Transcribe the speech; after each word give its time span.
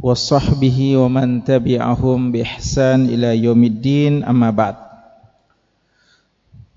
وصحبه 0.00 0.78
ومن 0.96 1.44
تبعهم 1.44 2.18
بإحسان 2.32 3.04
إلى 3.04 3.44
يوم 3.44 3.62
الدين 3.64 4.24
أما 4.24 4.50
بعد 4.50 4.76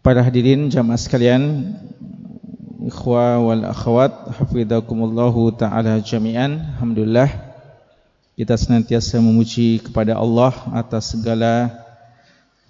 Para 0.04 0.20
hadirin 0.20 0.68
jamaah 0.68 1.00
sekalian 1.00 1.72
Ikhwa 2.84 3.40
wal 3.40 3.63
akhwat 3.63 4.36
Hafidhakumullahu 4.36 5.55
ta'ala 5.55 6.04
jami'an 6.04 6.76
Alhamdulillah 6.76 7.32
Kita 8.36 8.59
senantiasa 8.59 9.23
memuji 9.23 9.80
kepada 9.80 10.20
Allah 10.20 10.52
Atas 10.76 11.16
segala 11.16 11.72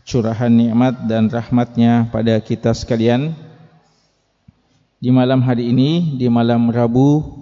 curahan 0.05 0.53
nikmat 0.53 1.09
dan 1.09 1.25
rahmatnya 1.25 2.05
pada 2.13 2.37
kita 2.37 2.69
sekalian 2.77 3.33
Di 5.01 5.09
malam 5.09 5.41
hari 5.41 5.73
ini 5.73 6.13
Di 6.21 6.29
malam 6.29 6.69
Rabu 6.69 7.41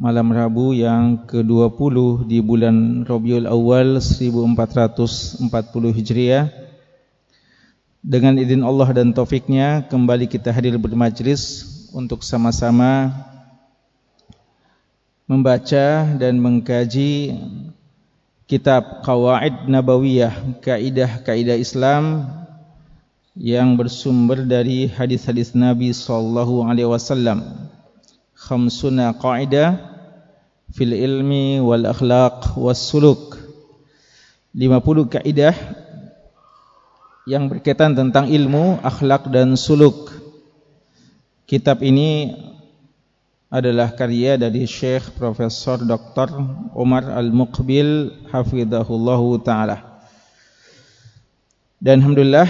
Malam 0.00 0.32
Rabu 0.32 0.72
yang 0.72 1.28
ke-20 1.28 2.24
di 2.24 2.40
bulan 2.40 3.04
Rabiul 3.04 3.44
Awal 3.44 4.00
1440 4.00 5.44
Hijriah 5.92 6.48
dengan 8.00 8.40
izin 8.40 8.64
Allah 8.64 8.88
dan 8.96 9.12
taufiknya 9.12 9.84
kembali 9.92 10.32
kita 10.32 10.48
hadir 10.48 10.80
bermajlis 10.80 11.68
untuk 11.92 12.24
sama-sama 12.24 13.12
membaca 15.28 16.08
dan 16.16 16.40
mengkaji 16.40 17.36
kitab 18.48 19.04
Qawaid 19.04 19.68
Nabawiyah, 19.68 20.64
kaidah-kaidah 20.64 21.60
Islam 21.60 22.32
yang 23.36 23.76
bersumber 23.76 24.40
dari 24.48 24.88
hadis-hadis 24.88 25.52
Nabi 25.52 25.92
sallallahu 25.92 26.64
alaihi 26.64 26.88
wasallam. 26.88 27.68
Khamsuna 28.42 29.14
qaidah 29.14 29.91
fil 30.72 30.96
ilmi 30.96 31.60
wal 31.60 31.84
akhlaq 31.84 32.56
was 32.56 32.80
suluk. 32.80 33.36
50 34.56 35.12
kaidah 35.12 35.56
yang 37.28 37.46
berkaitan 37.46 37.94
tentang 37.94 38.28
ilmu, 38.28 38.80
akhlak 38.82 39.30
dan 39.30 39.54
suluk. 39.54 40.10
Kitab 41.46 41.84
ini 41.84 42.34
adalah 43.52 43.92
karya 43.92 44.40
dari 44.40 44.64
Syekh 44.64 45.12
Profesor 45.16 45.76
Dr. 45.84 46.32
Umar 46.72 47.04
Al-Muqbil 47.12 48.24
hafizahullahu 48.32 49.44
taala. 49.44 50.08
Dan 51.76 52.00
alhamdulillah 52.00 52.48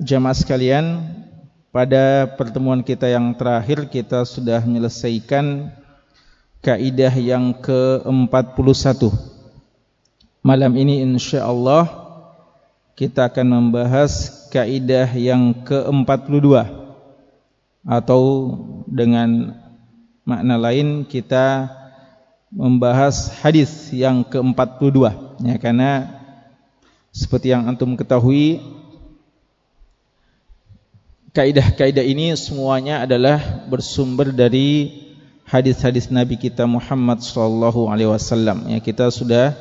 jemaah 0.00 0.32
sekalian, 0.32 1.04
pada 1.68 2.24
pertemuan 2.40 2.80
kita 2.80 3.12
yang 3.12 3.36
terakhir 3.36 3.92
kita 3.92 4.24
sudah 4.24 4.64
menyelesaikan 4.64 5.68
kaidah 6.62 7.14
yang 7.14 7.54
ke-41. 7.54 9.08
Malam 10.42 10.72
ini 10.74 11.02
insyaallah 11.06 11.86
kita 12.98 13.30
akan 13.30 13.46
membahas 13.46 14.46
kaidah 14.50 15.06
yang 15.14 15.54
ke-42 15.62 16.48
atau 17.86 18.22
dengan 18.90 19.54
makna 20.26 20.56
lain 20.58 21.06
kita 21.06 21.70
membahas 22.50 23.32
hadis 23.38 23.92
yang 23.92 24.24
ke-42 24.24 24.98
ya 25.44 25.56
karena 25.60 26.20
seperti 27.12 27.52
yang 27.52 27.68
antum 27.68 27.96
ketahui 27.96 28.60
kaidah-kaidah 31.36 32.02
ini 32.02 32.34
semuanya 32.34 33.04
adalah 33.04 33.38
bersumber 33.68 34.32
dari 34.32 35.07
hadis-hadis 35.48 36.12
Nabi 36.12 36.36
kita 36.36 36.68
Muhammad 36.68 37.24
sallallahu 37.24 37.88
alaihi 37.88 38.12
wasallam 38.12 38.68
ya 38.68 38.84
kita 38.84 39.08
sudah 39.08 39.56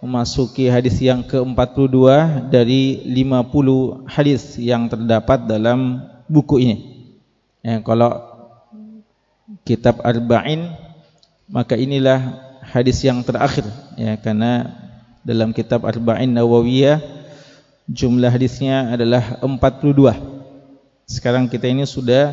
memasuki 0.00 0.72
hadis 0.72 0.96
yang 1.04 1.20
ke-42 1.20 1.98
dari 2.48 3.04
50 3.12 4.08
hadis 4.08 4.56
yang 4.56 4.88
terdapat 4.88 5.44
dalam 5.44 6.00
buku 6.30 6.64
ini. 6.64 6.76
Ya, 7.60 7.82
kalau 7.84 8.14
kitab 9.68 10.00
Arba'in 10.00 10.72
maka 11.50 11.76
inilah 11.76 12.40
hadis 12.64 13.02
yang 13.04 13.20
terakhir 13.20 13.66
ya 14.00 14.16
karena 14.16 14.70
dalam 15.26 15.52
kitab 15.52 15.84
Arba'in 15.84 16.30
Nawawiyah 16.32 17.04
jumlah 17.84 18.32
hadisnya 18.32 18.96
adalah 18.96 19.40
42. 19.44 19.92
Sekarang 21.04 21.48
kita 21.52 21.68
ini 21.68 21.84
sudah 21.84 22.32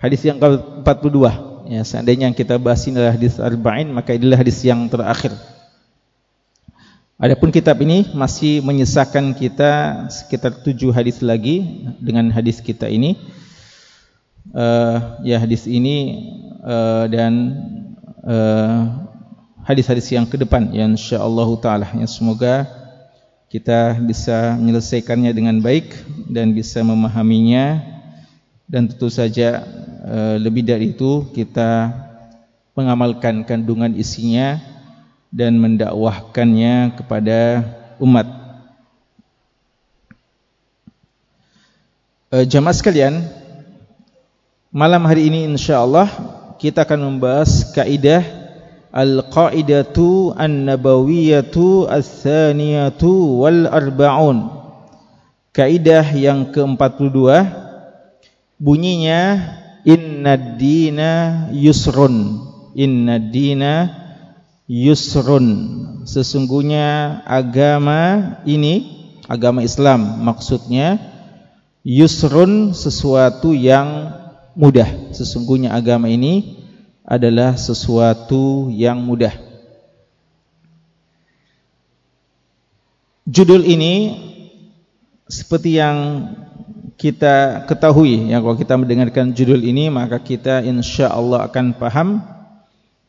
hadis 0.00 0.24
yang 0.24 0.40
ke-42. 0.40 1.52
Ya, 1.64 1.80
seandainya 1.80 2.28
kita 2.36 2.60
bahas 2.60 2.84
ini 2.84 3.00
adalah 3.00 3.16
hadis 3.16 3.40
Arba'in 3.40 3.88
maka 3.88 4.12
inilah 4.12 4.36
hadis 4.36 4.60
yang 4.60 4.84
terakhir. 4.92 5.32
Adapun 7.16 7.48
kitab 7.48 7.80
ini 7.80 8.12
masih 8.12 8.60
menyisakan 8.60 9.32
kita 9.32 10.04
sekitar 10.12 10.60
tujuh 10.60 10.92
hadis 10.92 11.24
lagi 11.24 11.88
dengan 11.96 12.28
hadis 12.28 12.60
kita 12.60 12.90
ini. 12.90 13.16
Uh, 14.52 15.24
ya 15.24 15.40
hadis 15.40 15.64
ini 15.64 16.20
uh, 16.60 17.08
dan 17.08 17.32
uh, 18.28 19.08
hadis-hadis 19.64 20.12
yang 20.12 20.28
ke 20.28 20.36
depan 20.36 20.68
ya 20.68 20.84
insyaallah 20.84 21.48
taala 21.64 21.88
ya 21.96 22.04
semoga 22.04 22.68
kita 23.48 23.96
bisa 24.04 24.60
menyelesaikannya 24.60 25.32
dengan 25.32 25.64
baik 25.64 25.96
dan 26.28 26.52
bisa 26.52 26.84
memahaminya 26.84 27.93
dan 28.64 28.88
tentu 28.88 29.12
saja 29.12 29.62
uh, 30.04 30.36
lebih 30.40 30.64
dari 30.64 30.96
itu 30.96 31.28
kita 31.36 31.92
mengamalkan 32.74 33.46
kandungan 33.46 33.94
isinya 33.94 34.58
dan 35.34 35.58
mendakwahkannya 35.58 36.94
kepada 36.94 37.62
umat. 37.98 38.26
E, 42.34 42.46
jamaah 42.46 42.74
sekalian, 42.74 43.22
malam 44.74 45.02
hari 45.06 45.30
ini 45.30 45.46
insyaAllah 45.54 46.10
kita 46.58 46.82
akan 46.82 47.14
membahas 47.14 47.70
kaidah 47.74 48.22
Al-Qaidatu 48.94 50.38
An-Nabawiyatu 50.38 51.90
Al-Thaniyatu 51.90 53.42
Wal-Arba'un 53.42 54.38
Kaidah 55.54 56.06
yang 56.14 56.50
ke-42 56.50 57.30
Bunyinya 58.64 59.20
Inna 59.84 60.40
dina 60.40 61.12
yusrun. 61.52 62.40
Inna 62.72 63.20
dina 63.20 63.92
yusrun. 64.64 65.48
Sesungguhnya 66.08 67.20
agama 67.28 68.40
ini 68.48 68.88
agama 69.28 69.60
Islam 69.60 70.24
maksudnya 70.24 70.96
yusrun 71.84 72.72
sesuatu 72.72 73.52
yang 73.52 74.16
mudah. 74.56 75.12
Sesungguhnya 75.12 75.76
agama 75.76 76.08
ini 76.08 76.64
adalah 77.04 77.60
sesuatu 77.60 78.72
yang 78.72 79.04
mudah. 79.04 79.36
Judul 83.28 83.68
ini 83.68 84.16
seperti 85.28 85.76
yang 85.76 86.28
kita 86.94 87.66
ketahui 87.66 88.30
ya 88.30 88.38
kalau 88.38 88.54
kita 88.54 88.74
mendengarkan 88.78 89.34
judul 89.34 89.60
ini 89.60 89.90
maka 89.90 90.22
kita 90.22 90.62
insyaallah 90.62 91.50
akan 91.50 91.74
paham 91.74 92.22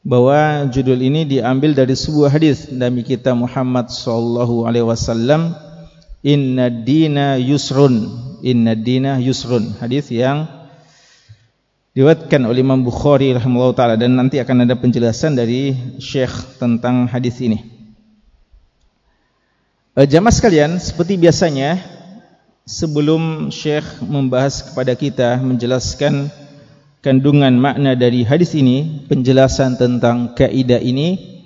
bahwa 0.06 0.70
judul 0.70 1.02
ini 1.02 1.26
diambil 1.26 1.74
dari 1.74 1.98
sebuah 1.98 2.30
hadis 2.30 2.70
Nabi 2.70 3.02
kita 3.02 3.34
Muhammad 3.34 3.90
sallallahu 3.90 4.70
alaihi 4.70 4.86
wasallam 4.86 5.58
inna 6.26 6.70
dina 6.70 7.42
yusrun. 7.42 8.26
Inna 8.46 8.78
dina 8.78 9.18
yusrun. 9.18 9.74
Hadis 9.82 10.14
yang 10.14 10.46
diriwayatkan 11.98 12.42
oleh 12.46 12.62
Imam 12.62 12.86
Bukhari 12.86 13.34
rahimahullah 13.34 13.74
taala 13.74 13.96
dan 13.98 14.14
nanti 14.14 14.38
akan 14.38 14.70
ada 14.70 14.78
penjelasan 14.78 15.34
dari 15.34 15.74
Syekh 15.98 16.62
tentang 16.62 17.10
hadis 17.10 17.42
ini. 17.42 17.66
E, 19.98 20.06
jamaah 20.06 20.34
sekalian 20.34 20.78
seperti 20.78 21.18
biasanya 21.18 21.95
sebelum 22.66 23.54
Syekh 23.54 24.02
membahas 24.02 24.66
kepada 24.66 24.98
kita 24.98 25.38
menjelaskan 25.38 26.34
kandungan 27.06 27.54
makna 27.54 27.94
dari 27.94 28.26
hadis 28.26 28.58
ini, 28.58 29.06
penjelasan 29.06 29.78
tentang 29.78 30.34
kaidah 30.34 30.82
ini 30.82 31.38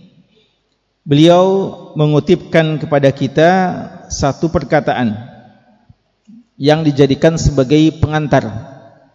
beliau 1.04 1.75
mengutipkan 2.00 2.80
kepada 2.80 3.12
kita 3.12 3.50
satu 4.07 4.48
perkataan 4.48 5.12
yang 6.56 6.88
dijadikan 6.88 7.36
sebagai 7.36 8.00
pengantar 8.00 8.48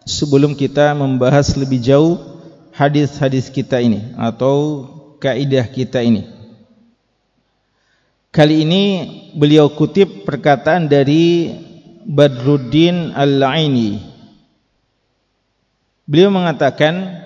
sebelum 0.05 0.53
kita 0.53 0.93
membahas 0.93 1.57
lebih 1.57 1.81
jauh 1.81 2.21
hadis-hadis 2.69 3.49
kita 3.49 3.81
ini 3.81 4.13
atau 4.13 4.85
kaidah 5.17 5.65
kita 5.65 6.05
ini. 6.05 6.29
Kali 8.29 8.67
ini 8.67 8.83
beliau 9.31 9.71
kutip 9.71 10.27
perkataan 10.27 10.91
dari 10.91 11.55
Badruddin 12.05 13.17
Al-Aini. 13.17 13.97
Beliau 16.05 16.29
mengatakan 16.29 17.25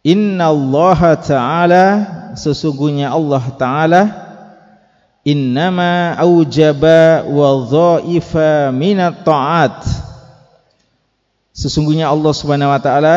Inna 0.00 0.48
Allah 0.48 1.00
Ta'ala 1.20 1.84
Sesungguhnya 2.32 3.12
Allah 3.12 3.44
Ta'ala 3.60 4.02
Innama 5.24 6.16
awjaba 6.16 7.28
wa 7.28 7.60
dhaifa 7.68 8.72
minat 8.72 9.20
ta'at 9.20 9.84
Sesungguhnya 11.52 12.08
Allah 12.08 12.32
Subhanahu 12.32 12.72
Wa 12.72 12.80
Ta'ala 12.80 13.16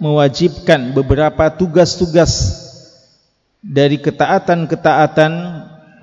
Mewajibkan 0.00 0.96
beberapa 0.96 1.52
tugas-tugas 1.52 2.56
Dari 3.60 4.00
ketaatan-ketaatan 4.00 5.32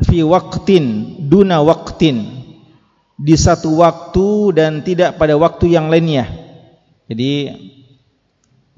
Fi 0.05 0.21
waktin 0.21 1.17
Duna 1.25 1.65
waktin 1.65 2.36
Di 3.17 3.33
satu 3.33 3.81
waktu 3.81 4.53
dan 4.53 4.85
tidak 4.85 5.17
pada 5.17 5.33
waktu 5.33 5.73
yang 5.73 5.89
lainnya 5.89 6.29
Jadi 7.09 7.49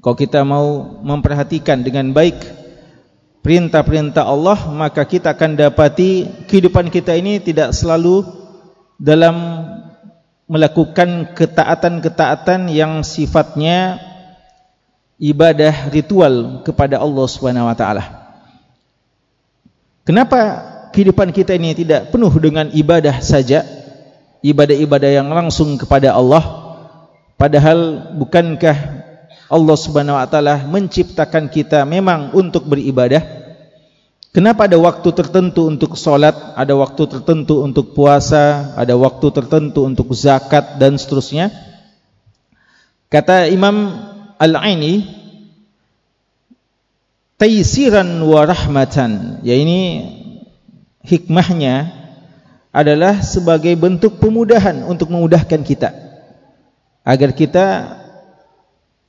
kalau 0.00 0.16
kita 0.16 0.40
mau 0.48 0.96
memperhatikan 1.04 1.84
dengan 1.84 2.08
baik 2.16 2.40
perintah-perintah 3.44 4.24
Allah, 4.24 4.56
maka 4.72 5.04
kita 5.04 5.36
akan 5.36 5.60
dapati 5.60 6.24
kehidupan 6.48 6.88
kita 6.88 7.12
ini 7.16 7.36
tidak 7.36 7.76
selalu 7.76 8.24
dalam 8.96 9.36
melakukan 10.48 11.36
ketaatan-ketaatan 11.36 12.72
yang 12.72 13.04
sifatnya 13.04 14.00
ibadah 15.20 15.92
ritual 15.92 16.64
kepada 16.64 16.96
Allah 16.96 17.26
Subhanahu 17.28 17.68
wa 17.68 17.76
taala. 17.76 18.04
Kenapa 20.08 20.40
kehidupan 20.96 21.30
kita 21.30 21.54
ini 21.60 21.76
tidak 21.76 22.08
penuh 22.08 22.32
dengan 22.40 22.72
ibadah 22.72 23.20
saja? 23.20 23.79
Ibadah-ibadah 24.40 25.10
yang 25.20 25.28
langsung 25.28 25.76
kepada 25.76 26.16
Allah. 26.16 26.42
Padahal 27.36 28.12
bukankah 28.16 28.76
Allah 29.50 29.76
Subhanahu 29.76 30.14
wa 30.14 30.28
taala 30.30 30.62
menciptakan 30.70 31.50
kita 31.50 31.82
memang 31.82 32.30
untuk 32.32 32.70
beribadah. 32.70 33.20
Kenapa 34.30 34.70
ada 34.70 34.78
waktu 34.78 35.10
tertentu 35.10 35.66
untuk 35.66 35.98
solat, 35.98 36.54
ada 36.54 36.70
waktu 36.78 37.02
tertentu 37.10 37.66
untuk 37.66 37.98
puasa, 37.98 38.78
ada 38.78 38.94
waktu 38.94 39.26
tertentu 39.34 39.82
untuk 39.82 40.14
zakat 40.14 40.78
dan 40.78 40.94
seterusnya? 40.94 41.50
Kata 43.10 43.50
Imam 43.50 43.90
Al-Aini, 44.38 45.02
"Taisiran 47.34 48.22
wa 48.22 48.46
rahmatan." 48.46 49.42
Ya 49.42 49.58
ini 49.58 50.06
hikmahnya 51.02 51.99
adalah 52.70 53.18
sebagai 53.22 53.74
bentuk 53.74 54.22
pemudahan 54.22 54.86
untuk 54.86 55.10
memudahkan 55.10 55.60
kita 55.66 55.90
agar 57.02 57.30
kita 57.34 57.66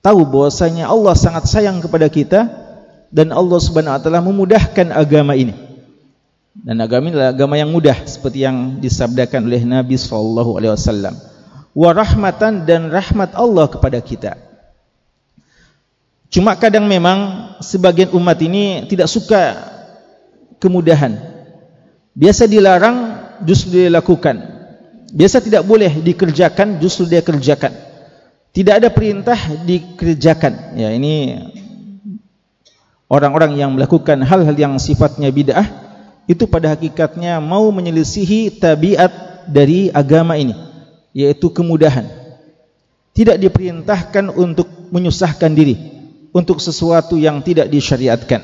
tahu 0.02 0.26
bahwasanya 0.26 0.90
Allah 0.90 1.14
sangat 1.14 1.46
sayang 1.46 1.78
kepada 1.78 2.10
kita 2.10 2.50
dan 3.14 3.30
Allah 3.30 3.60
Subhanahu 3.62 3.94
wa 3.94 4.02
taala 4.02 4.22
memudahkan 4.24 4.90
agama 4.90 5.38
ini. 5.38 5.54
Dan 6.52 6.84
agama 6.84 7.08
ini 7.08 7.16
adalah 7.16 7.32
agama 7.32 7.56
yang 7.56 7.72
mudah 7.72 7.96
seperti 8.04 8.44
yang 8.44 8.82
disabdakan 8.82 9.48
oleh 9.48 9.62
Nabi 9.64 9.96
sallallahu 9.96 10.58
alaihi 10.60 10.74
wasallam. 10.74 11.16
Wa 11.72 11.96
rahmatan 11.96 12.68
dan 12.68 12.92
rahmat 12.92 13.32
Allah 13.38 13.72
kepada 13.72 14.02
kita. 14.04 14.36
Cuma 16.32 16.56
kadang 16.56 16.88
memang 16.88 17.52
sebagian 17.60 18.12
umat 18.16 18.40
ini 18.40 18.88
tidak 18.88 19.08
suka 19.12 19.60
kemudahan. 20.60 21.20
Biasa 22.16 22.48
dilarang 22.48 23.11
justru 23.48 23.88
dilakukan. 23.88 24.40
Biasa 25.12 25.44
tidak 25.44 25.68
boleh 25.68 25.92
dikerjakan 26.02 26.80
justru 26.80 27.08
dia 27.08 27.20
kerjakan. 27.20 27.76
Tidak 28.52 28.74
ada 28.84 28.90
perintah 28.92 29.36
dikerjakan. 29.64 30.76
Ya 30.80 30.92
ini 30.92 31.40
orang-orang 33.12 33.60
yang 33.60 33.72
melakukan 33.76 34.24
hal-hal 34.24 34.56
yang 34.56 34.74
sifatnya 34.80 35.28
bid'ah 35.32 35.68
itu 36.32 36.48
pada 36.48 36.72
hakikatnya 36.72 37.44
mau 37.44 37.68
menyelisihi 37.72 38.56
tabiat 38.60 39.44
dari 39.52 39.92
agama 39.92 40.40
ini 40.40 40.56
yaitu 41.12 41.52
kemudahan. 41.52 42.08
Tidak 43.12 43.36
diperintahkan 43.36 44.32
untuk 44.32 44.72
menyusahkan 44.96 45.52
diri 45.52 45.76
untuk 46.32 46.64
sesuatu 46.64 47.20
yang 47.20 47.44
tidak 47.44 47.68
disyariatkan. 47.68 48.40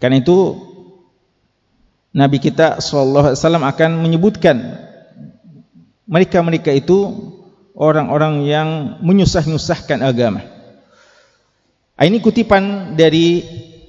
Karena 0.00 0.16
itu 0.18 0.71
Nabi 2.12 2.38
kita 2.44 2.80
sallallahu 2.84 3.32
alaihi 3.32 3.40
wasallam 3.40 3.64
akan 3.64 3.90
menyebutkan 4.04 4.56
mereka-mereka 6.04 6.68
itu 6.76 7.08
orang-orang 7.72 8.44
yang 8.44 8.68
menyusah-nyusahkan 9.00 10.04
agama. 10.04 10.44
Ini 11.96 12.18
kutipan 12.20 12.94
dari 12.98 13.40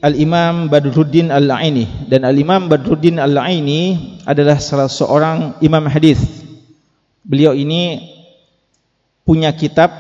Al-Imam 0.04 0.68
Badruddin 0.68 1.32
Al-Aini 1.32 2.08
dan 2.08 2.24
Al-Imam 2.24 2.68
Badruddin 2.72 3.20
Al-Aini 3.20 4.14
adalah 4.24 4.60
salah 4.60 4.88
seorang 4.88 5.60
imam 5.60 5.84
hadis. 5.88 6.20
Beliau 7.24 7.56
ini 7.56 8.14
punya 9.24 9.52
kitab 9.56 9.92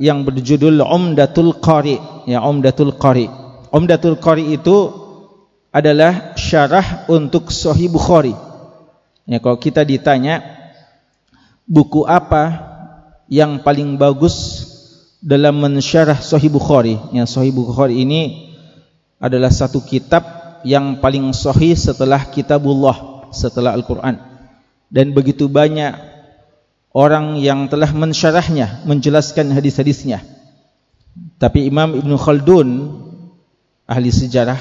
yang 0.00 0.22
berjudul 0.24 0.80
Umdatul 0.80 1.58
Qari, 1.58 1.98
ya 2.30 2.40
Umdatul 2.42 2.94
Qari. 2.96 3.26
Umdatul 3.74 4.16
Qari 4.16 4.54
itu 4.54 4.99
adalah 5.70 6.34
syarah 6.34 7.06
untuk 7.06 7.54
Sahih 7.54 7.90
Bukhari. 7.90 8.34
Ya 9.26 9.38
kalau 9.38 9.58
kita 9.58 9.86
ditanya 9.86 10.42
buku 11.66 12.02
apa 12.06 12.70
yang 13.30 13.62
paling 13.62 13.94
bagus 13.94 14.66
dalam 15.22 15.62
mensyarah 15.62 16.18
Sahih 16.18 16.50
Bukhari. 16.50 16.98
Yang 17.14 17.38
Sahih 17.38 17.54
Bukhari 17.54 18.02
ini 18.02 18.50
adalah 19.22 19.54
satu 19.54 19.78
kitab 19.84 20.40
yang 20.66 20.98
paling 20.98 21.30
sahih 21.32 21.76
setelah 21.76 22.24
kitabullah, 22.28 23.30
setelah 23.30 23.72
Al-Quran. 23.76 24.18
Dan 24.90 25.14
begitu 25.14 25.46
banyak 25.46 25.94
orang 26.90 27.38
yang 27.38 27.70
telah 27.70 27.94
mensyarahnya, 27.94 28.82
menjelaskan 28.88 29.54
hadis-hadisnya. 29.54 30.24
Tapi 31.38 31.68
Imam 31.68 31.94
Ibn 31.94 32.12
Khaldun, 32.18 32.68
ahli 33.86 34.10
sejarah, 34.10 34.58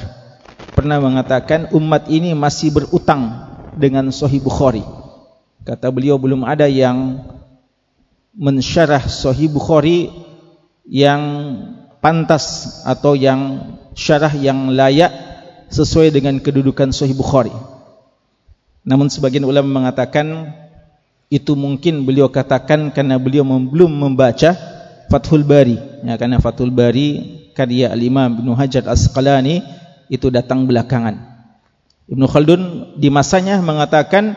pernah 0.79 0.95
mengatakan 0.95 1.67
umat 1.75 2.07
ini 2.07 2.31
masih 2.31 2.71
berutang 2.71 3.51
dengan 3.75 4.07
Sahih 4.15 4.39
Bukhari. 4.39 4.79
Kata 5.67 5.91
beliau 5.91 6.15
belum 6.15 6.47
ada 6.47 6.71
yang 6.71 7.19
mensyarah 8.31 9.03
Sahih 9.11 9.51
Bukhari 9.51 10.07
yang 10.87 11.19
pantas 11.99 12.79
atau 12.87 13.11
yang 13.11 13.75
syarah 13.91 14.31
yang 14.31 14.71
layak 14.71 15.11
sesuai 15.67 16.15
dengan 16.15 16.39
kedudukan 16.39 16.95
Sahih 16.95 17.11
Bukhari. 17.11 17.51
Namun 18.87 19.11
sebagian 19.11 19.43
ulama 19.43 19.83
mengatakan 19.83 20.55
itu 21.27 21.59
mungkin 21.59 22.07
beliau 22.07 22.31
katakan 22.31 22.87
karena 22.95 23.19
beliau 23.19 23.43
belum 23.43 23.91
membaca 23.91 24.55
Fathul 25.11 25.43
Bari. 25.43 26.07
Ya, 26.07 26.15
karena 26.15 26.39
Fathul 26.39 26.71
Bari 26.71 27.35
karya 27.51 27.91
Al-Imam 27.91 28.39
Ibn 28.39 28.55
Hajar 28.55 28.87
Asqalani 28.87 29.78
itu 30.09 30.33
datang 30.33 30.65
belakangan. 30.65 31.15
Ibn 32.09 32.23
Khaldun 32.25 32.61
di 32.97 33.13
masanya 33.13 33.61
mengatakan 33.61 34.33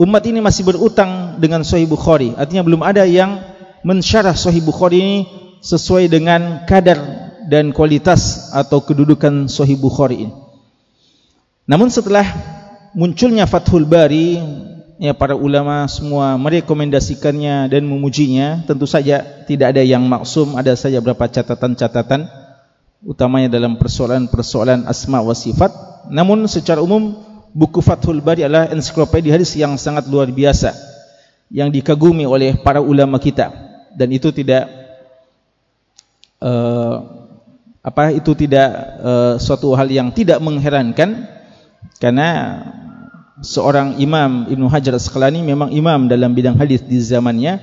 umat 0.00 0.24
ini 0.24 0.40
masih 0.40 0.64
berutang 0.64 1.36
dengan 1.36 1.60
Sahih 1.60 1.84
Bukhari. 1.84 2.32
Artinya 2.34 2.64
belum 2.64 2.80
ada 2.80 3.04
yang 3.04 3.44
mensyarah 3.84 4.32
Sahih 4.32 4.64
Bukhari 4.64 4.96
ini 4.98 5.18
sesuai 5.60 6.08
dengan 6.08 6.64
kadar 6.64 6.98
dan 7.46 7.70
kualitas 7.76 8.50
atau 8.56 8.80
kedudukan 8.80 9.46
Sahih 9.46 9.76
Bukhari 9.76 10.26
ini. 10.26 10.34
Namun 11.68 11.92
setelah 11.92 12.24
munculnya 12.96 13.44
Fathul 13.44 13.84
Bari, 13.84 14.40
ya 14.96 15.12
para 15.12 15.36
ulama 15.36 15.84
semua 15.92 16.34
merekomendasikannya 16.40 17.68
dan 17.68 17.84
memujinya. 17.84 18.64
Tentu 18.64 18.88
saja 18.88 19.20
tidak 19.44 19.76
ada 19.76 19.84
yang 19.84 20.02
maksum, 20.08 20.56
ada 20.56 20.72
saja 20.74 20.98
beberapa 21.04 21.28
catatan-catatan 21.28 22.41
utamanya 23.02 23.50
dalam 23.50 23.74
persoalan-persoalan 23.76 24.86
asma 24.86 25.18
wa 25.22 25.34
sifat. 25.34 25.70
Namun 26.10 26.46
secara 26.46 26.82
umum 26.82 27.18
buku 27.52 27.84
Fathul 27.84 28.24
Bari 28.24 28.46
adalah 28.46 28.72
ensiklopedia 28.72 29.36
hadis 29.36 29.52
yang 29.54 29.76
sangat 29.76 30.08
luar 30.08 30.32
biasa 30.32 30.72
yang 31.52 31.68
dikagumi 31.68 32.24
oleh 32.24 32.56
para 32.56 32.80
ulama 32.80 33.20
kita 33.20 33.52
dan 33.92 34.08
itu 34.08 34.32
tidak 34.32 34.64
uh, 36.40 36.96
apa 37.84 38.16
itu 38.16 38.32
tidak 38.32 38.72
uh, 39.04 39.34
suatu 39.36 39.76
hal 39.76 39.84
yang 39.92 40.08
tidak 40.16 40.40
mengherankan 40.40 41.28
karena 42.00 42.28
seorang 43.44 44.00
imam 44.00 44.48
Ibnu 44.48 44.66
Hajar 44.72 44.96
Asqalani 44.96 45.44
memang 45.44 45.68
imam 45.76 46.08
dalam 46.08 46.32
bidang 46.32 46.56
hadis 46.56 46.80
di 46.80 46.96
zamannya 47.04 47.60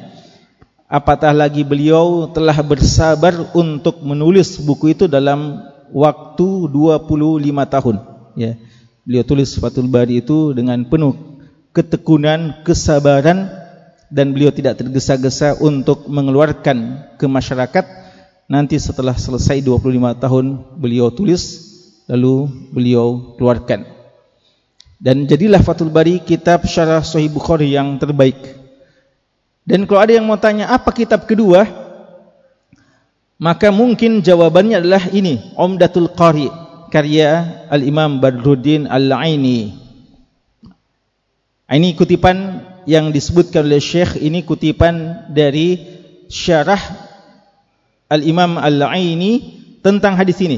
apatah 0.89 1.31
lagi 1.31 1.61
beliau 1.61 2.25
telah 2.33 2.57
bersabar 2.65 3.53
untuk 3.53 4.01
menulis 4.01 4.57
buku 4.57 4.97
itu 4.97 5.05
dalam 5.05 5.61
waktu 5.93 6.47
25 6.67 7.05
tahun. 7.69 7.95
Ya. 8.33 8.57
Beliau 9.05 9.23
tulis 9.23 9.53
Fathul 9.57 9.89
Bari 9.89 10.21
itu 10.25 10.51
dengan 10.57 10.81
penuh 10.85 11.13
ketekunan 11.73 12.65
kesabaran 12.65 13.47
dan 14.09 14.33
beliau 14.33 14.49
tidak 14.49 14.81
tergesa-gesa 14.81 15.61
untuk 15.61 16.09
mengeluarkan 16.09 17.07
ke 17.15 17.25
masyarakat. 17.29 17.85
Nanti 18.49 18.81
setelah 18.81 19.13
selesai 19.13 19.61
25 19.61 20.17
tahun 20.17 20.45
beliau 20.81 21.13
tulis 21.13 21.69
lalu 22.09 22.49
beliau 22.73 23.37
keluarkan. 23.37 23.85
Dan 24.99 25.29
jadilah 25.29 25.63
Fathul 25.63 25.93
Bari 25.93 26.19
kitab 26.25 26.67
syarah 26.67 27.05
Sahih 27.05 27.31
Bukhari 27.31 27.71
yang 27.71 27.95
terbaik. 28.01 28.58
Dan 29.69 29.85
kalau 29.85 30.01
ada 30.01 30.17
yang 30.17 30.25
mau 30.25 30.41
tanya 30.41 30.73
apa 30.73 30.89
kitab 30.89 31.29
kedua, 31.29 31.61
maka 33.37 33.69
mungkin 33.69 34.25
jawabannya 34.25 34.81
adalah 34.81 35.13
ini, 35.13 35.53
Umdatul 35.53 36.09
Qari, 36.17 36.49
karya 36.89 37.61
Al-Imam 37.69 38.17
Badruddin 38.17 38.89
Al-Aini. 38.89 39.77
Ini 41.69 41.89
kutipan 41.93 42.65
yang 42.89 43.13
disebutkan 43.13 43.69
oleh 43.69 43.77
Syekh, 43.77 44.17
ini 44.17 44.41
kutipan 44.41 45.29
dari 45.29 45.77
syarah 46.25 46.81
Al-Imam 48.09 48.57
Al-Aini 48.57 49.61
tentang 49.85 50.17
hadis 50.17 50.41
ini. 50.41 50.57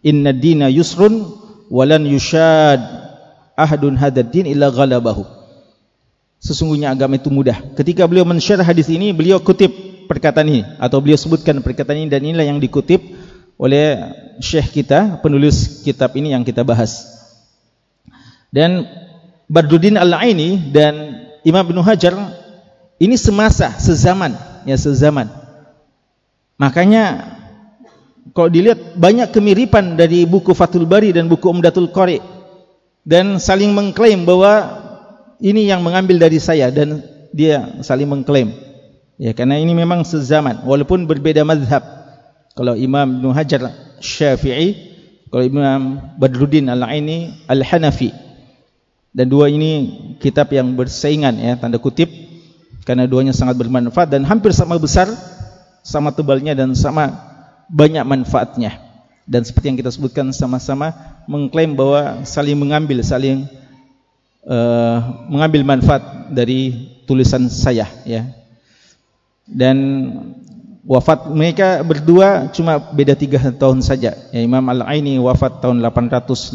Inna 0.00 0.32
dina 0.32 0.72
yusrun 0.72 1.28
walan 1.68 2.08
yushad 2.08 2.80
ahadun 3.52 4.00
hadad 4.00 4.32
din 4.32 4.48
illa 4.48 4.72
ghalabahu. 4.72 5.35
Sesungguhnya 6.40 6.92
agama 6.92 7.16
itu 7.16 7.32
mudah. 7.32 7.58
Ketika 7.74 8.04
beliau 8.04 8.28
mensyarah 8.28 8.62
hadis 8.62 8.86
ini, 8.92 9.10
beliau 9.10 9.40
kutip 9.40 9.72
perkataan 10.06 10.46
ini 10.46 10.62
atau 10.78 11.02
beliau 11.02 11.18
sebutkan 11.18 11.58
perkataan 11.60 12.06
ini 12.06 12.08
dan 12.12 12.22
inilah 12.22 12.46
yang 12.46 12.58
dikutip 12.62 13.02
oleh 13.56 13.98
syekh 14.38 14.82
kita, 14.82 15.18
penulis 15.24 15.82
kitab 15.82 16.12
ini 16.14 16.36
yang 16.36 16.44
kita 16.44 16.62
bahas. 16.62 17.16
Dan 18.52 18.84
Badruddin 19.48 19.96
Al-Aini 19.96 20.70
dan 20.70 20.94
Imam 21.42 21.64
Ibn 21.64 21.78
Hajar 21.82 22.14
ini 22.96 23.16
semasa, 23.16 23.74
sezaman, 23.76 24.36
ya 24.68 24.76
sezaman. 24.76 25.28
Makanya 26.56 27.36
kalau 28.32 28.48
dilihat 28.48 28.96
banyak 28.96 29.32
kemiripan 29.32 29.96
dari 29.96 30.24
buku 30.24 30.56
Fathul 30.56 30.88
Bari 30.88 31.12
dan 31.12 31.28
buku 31.28 31.48
Umdatul 31.48 31.92
Qari 31.92 32.20
dan 33.06 33.38
saling 33.38 33.70
mengklaim 33.72 34.24
bahwa 34.26 34.85
ini 35.40 35.68
yang 35.68 35.84
mengambil 35.84 36.16
dari 36.20 36.40
saya 36.40 36.72
dan 36.72 37.04
dia 37.32 37.80
saling 37.84 38.08
mengklaim. 38.08 38.52
Ya 39.16 39.32
karena 39.32 39.56
ini 39.56 39.72
memang 39.72 40.04
sezaman 40.04 40.64
walaupun 40.64 41.08
berbeda 41.08 41.44
mazhab. 41.44 41.84
Kalau 42.56 42.72
Imam 42.72 43.20
Ibn 43.20 43.36
Hajar 43.36 43.68
Syafi'i 44.00 44.96
kalau 45.28 45.44
Imam 45.44 45.80
Badruddin 46.16 46.70
Al-Aini 46.72 47.44
Al-Hanafi. 47.50 48.12
Dan 49.16 49.32
dua 49.32 49.48
ini 49.48 49.96
kitab 50.20 50.52
yang 50.52 50.76
bersaingan 50.76 51.40
ya 51.40 51.56
tanda 51.56 51.80
kutip 51.80 52.08
karena 52.84 53.08
duanya 53.08 53.32
sangat 53.32 53.56
bermanfaat 53.56 54.12
dan 54.12 54.28
hampir 54.28 54.52
sama 54.52 54.76
besar 54.76 55.08
sama 55.80 56.12
tebalnya 56.12 56.52
dan 56.52 56.76
sama 56.76 57.16
banyak 57.72 58.04
manfaatnya. 58.04 58.76
Dan 59.26 59.42
seperti 59.42 59.72
yang 59.72 59.78
kita 59.80 59.90
sebutkan 59.90 60.30
sama-sama 60.30 60.92
mengklaim 61.26 61.74
bahwa 61.74 62.22
saling 62.22 62.54
mengambil 62.54 63.02
saling 63.02 63.48
uh, 64.46 65.26
mengambil 65.26 65.66
manfaat 65.66 66.30
dari 66.30 66.88
tulisan 67.04 67.50
saya 67.50 67.90
ya. 68.06 68.24
Dan 69.46 69.76
wafat 70.86 71.30
mereka 71.30 71.82
berdua 71.82 72.50
cuma 72.54 72.78
beda 72.78 73.14
tiga 73.18 73.38
tahun 73.52 73.82
saja. 73.82 74.14
Ya, 74.30 74.40
Imam 74.40 74.62
Al-Aini 74.66 75.18
wafat 75.18 75.60
tahun 75.62 75.82
855 75.82 76.54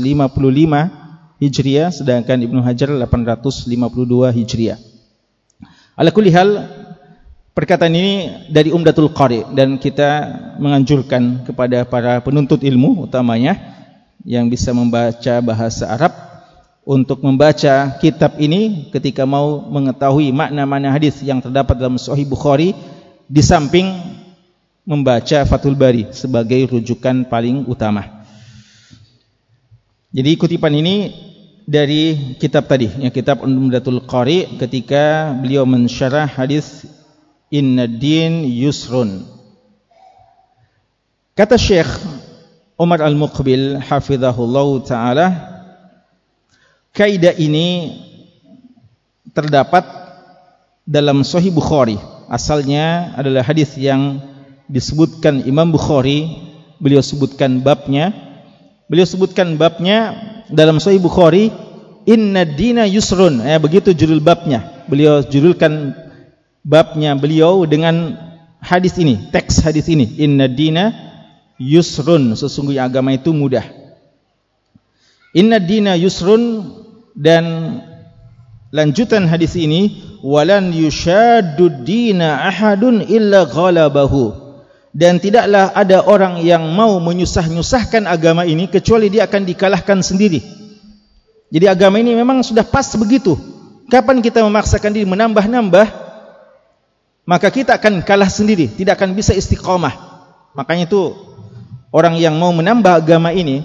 Hijriah 1.41 1.89
sedangkan 1.91 2.38
Ibnu 2.48 2.60
Hajar 2.63 2.91
852 2.95 3.71
Hijriah. 4.39 4.79
Ala 6.00 6.10
kulli 6.15 6.31
hal 6.31 6.50
Perkataan 7.51 7.91
ini 7.91 8.48
dari 8.48 8.71
Umdatul 8.71 9.12
Qari 9.12 9.43
dan 9.51 9.75
kita 9.75 10.39
menganjurkan 10.55 11.43
kepada 11.43 11.83
para 11.83 12.24
penuntut 12.24 12.63
ilmu 12.63 13.03
utamanya 13.03 13.60
yang 14.24 14.48
bisa 14.48 14.71
membaca 14.71 15.43
bahasa 15.43 15.83
Arab 15.91 16.31
untuk 16.82 17.22
membaca 17.22 17.98
kitab 18.02 18.42
ini 18.42 18.90
ketika 18.90 19.26
mau 19.26 19.62
mengetahui 19.70 20.34
makna-makna 20.34 20.90
hadis 20.90 21.22
yang 21.22 21.38
terdapat 21.38 21.78
dalam 21.78 22.02
Sahih 22.02 22.26
Bukhari 22.26 22.74
di 23.30 23.42
samping 23.46 23.92
membaca 24.82 25.46
Fathul 25.46 25.78
Bari 25.78 26.10
sebagai 26.10 26.74
rujukan 26.74 27.30
paling 27.30 27.70
utama. 27.70 28.26
Jadi 30.12 30.32
kutipan 30.36 30.74
ini 30.76 31.14
dari 31.64 32.36
kitab 32.42 32.68
tadi, 32.68 32.90
ya 33.00 33.14
kitab 33.14 33.46
Umdatul 33.46 34.04
Qari 34.04 34.60
ketika 34.60 35.32
beliau 35.38 35.64
mensyarah 35.64 36.28
hadis 36.28 36.84
inna 37.52 37.86
din 37.86 38.48
yusrun 38.48 39.28
kata 41.36 41.60
syekh 41.60 41.88
Umar 42.80 43.04
Al-Muqbil 43.04 43.78
hafizahullah 43.84 44.70
ta'ala 44.88 45.28
kaidah 46.91 47.36
ini 47.36 47.98
terdapat 49.31 49.83
dalam 50.88 51.24
sahih 51.24 51.51
Bukhari. 51.51 51.95
Asalnya 52.31 53.15
adalah 53.15 53.43
hadis 53.43 53.75
yang 53.75 54.19
disebutkan 54.67 55.43
Imam 55.43 55.71
Bukhari. 55.71 56.50
Beliau 56.81 57.03
sebutkan 57.03 57.62
babnya. 57.62 58.12
Beliau 58.89 59.05
sebutkan 59.05 59.55
babnya 59.55 60.15
dalam 60.51 60.81
sahih 60.81 61.00
Bukhari 61.00 61.51
inna 62.07 62.43
dina 62.43 62.88
yusrun. 62.88 63.43
Eh, 63.43 63.60
begitu 63.62 63.93
judul 63.95 64.19
babnya. 64.24 64.86
Beliau 64.89 65.24
judulkan 65.24 65.95
babnya 66.65 67.15
beliau 67.17 67.63
dengan 67.65 68.17
hadis 68.62 68.98
ini, 68.98 69.29
teks 69.29 69.62
hadis 69.62 69.88
ini. 69.88 70.19
Inna 70.21 70.50
dina 70.50 70.91
yusrun, 71.62 72.33
sesungguhnya 72.33 72.89
agama 72.89 73.13
itu 73.13 73.33
mudah. 73.33 73.65
Inna 75.31 75.62
dina 75.62 75.95
yusrun 75.95 76.81
dan 77.18 77.44
lanjutan 78.72 79.27
hadis 79.27 79.56
ini 79.60 80.00
walan 80.24 80.72
yushaddu 80.72 81.84
dina 81.84 82.48
ahadun 82.48 83.03
illa 83.03 83.44
ghalabahu 83.48 84.32
dan 84.91 85.24
tidaklah 85.24 85.72
ada 85.72 86.03
orang 86.03 86.44
yang 86.44 86.68
mau 86.75 87.00
menyusah-nyusahkan 87.00 88.08
agama 88.08 88.44
ini 88.44 88.68
kecuali 88.68 89.08
dia 89.08 89.24
akan 89.24 89.48
dikalahkan 89.48 90.03
sendiri. 90.03 90.44
Jadi 91.51 91.65
agama 91.68 92.00
ini 92.00 92.15
memang 92.15 92.44
sudah 92.44 92.63
pas 92.63 92.88
begitu. 92.96 93.36
Kapan 93.91 94.24
kita 94.24 94.39
memaksakan 94.44 94.91
diri 94.96 95.08
menambah-nambah 95.08 96.12
maka 97.27 97.48
kita 97.53 97.77
akan 97.77 98.01
kalah 98.01 98.27
sendiri, 98.27 98.68
tidak 98.68 98.98
akan 99.00 99.13
bisa 99.13 99.32
istiqamah. 99.32 99.94
Makanya 100.58 100.89
itu 100.89 101.15
orang 101.94 102.18
yang 102.18 102.36
mau 102.36 102.51
menambah 102.51 102.91
agama 102.91 103.32
ini, 103.32 103.63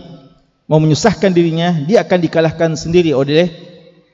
mau 0.66 0.82
menyusahkan 0.82 1.30
dirinya, 1.30 1.72
dia 1.86 2.02
akan 2.02 2.18
dikalahkan 2.18 2.70
sendiri 2.74 3.14
oleh 3.14 3.50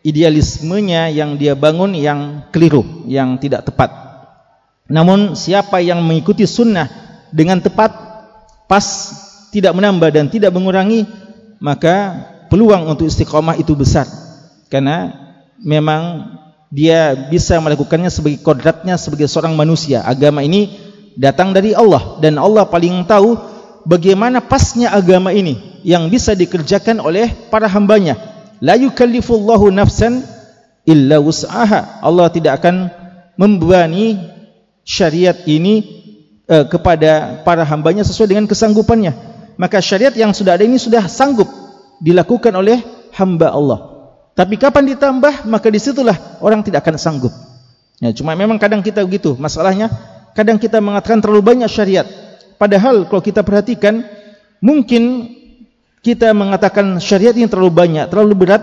idealismenya 0.05 1.09
yang 1.09 1.41
dia 1.41 1.57
bangun 1.57 1.97
yang 1.97 2.49
keliru, 2.53 3.05
yang 3.09 3.41
tidak 3.41 3.65
tepat. 3.67 3.91
Namun 4.93 5.33
siapa 5.33 5.81
yang 5.81 6.05
mengikuti 6.05 6.45
sunnah 6.45 6.89
dengan 7.33 7.65
tepat, 7.65 7.91
pas, 8.69 8.85
tidak 9.49 9.73
menambah 9.73 10.13
dan 10.13 10.29
tidak 10.29 10.53
mengurangi, 10.53 11.09
maka 11.57 12.29
peluang 12.53 12.85
untuk 12.85 13.09
istiqamah 13.09 13.57
itu 13.57 13.73
besar. 13.73 14.05
Karena 14.69 15.09
memang 15.57 16.37
dia 16.69 17.29
bisa 17.29 17.57
melakukannya 17.61 18.13
sebagai 18.13 18.45
kodratnya 18.45 19.01
sebagai 19.01 19.29
seorang 19.29 19.57
manusia. 19.57 20.05
Agama 20.05 20.45
ini 20.45 20.77
datang 21.17 21.57
dari 21.57 21.73
Allah 21.73 22.21
dan 22.21 22.37
Allah 22.37 22.69
paling 22.69 23.05
tahu 23.09 23.37
bagaimana 23.89 24.41
pasnya 24.41 24.93
agama 24.93 25.33
ini 25.33 25.72
yang 25.83 26.09
bisa 26.11 26.35
dikerjakan 26.35 27.03
oleh 27.03 27.31
para 27.51 27.67
hambanya. 27.71 28.19
La 28.63 28.79
yukallifullahu 28.79 29.71
nafsan 29.75 30.23
illa 30.87 31.19
wus'aha. 31.19 32.03
Allah 32.03 32.27
tidak 32.31 32.63
akan 32.63 32.91
membebani 33.35 34.19
syariat 34.87 35.35
ini 35.47 35.83
uh, 36.47 36.67
kepada 36.67 37.43
para 37.43 37.67
hambanya 37.67 38.07
sesuai 38.07 38.35
dengan 38.35 38.47
kesanggupannya. 38.47 39.15
Maka 39.59 39.83
syariat 39.83 40.15
yang 40.15 40.33
sudah 40.33 40.57
ada 40.59 40.65
ini 40.65 40.79
sudah 40.79 41.07
sanggup 41.07 41.47
dilakukan 42.03 42.51
oleh 42.55 42.83
hamba 43.15 43.53
Allah. 43.53 43.79
Tapi 44.33 44.57
kapan 44.57 44.97
ditambah 44.97 45.45
maka 45.45 45.69
disitulah 45.69 46.17
orang 46.41 46.65
tidak 46.65 46.87
akan 46.87 46.97
sanggup. 46.97 47.33
Ya, 48.01 48.11
cuma 48.11 48.35
memang 48.35 48.59
kadang 48.59 48.81
kita 48.81 49.05
begitu. 49.05 49.37
Masalahnya 49.37 49.93
kadang 50.33 50.57
kita 50.57 50.81
mengatakan 50.83 51.21
terlalu 51.21 51.45
banyak 51.45 51.69
syariat. 51.69 52.09
Padahal 52.57 53.07
kalau 53.07 53.23
kita 53.23 53.45
perhatikan 53.45 54.03
mungkin 54.63 55.31
kita 56.03 56.35
mengatakan 56.35 56.99
syariat 56.99 57.33
ini 57.33 57.47
terlalu 57.47 57.73
banyak, 57.73 58.11
terlalu 58.11 58.35
berat. 58.35 58.63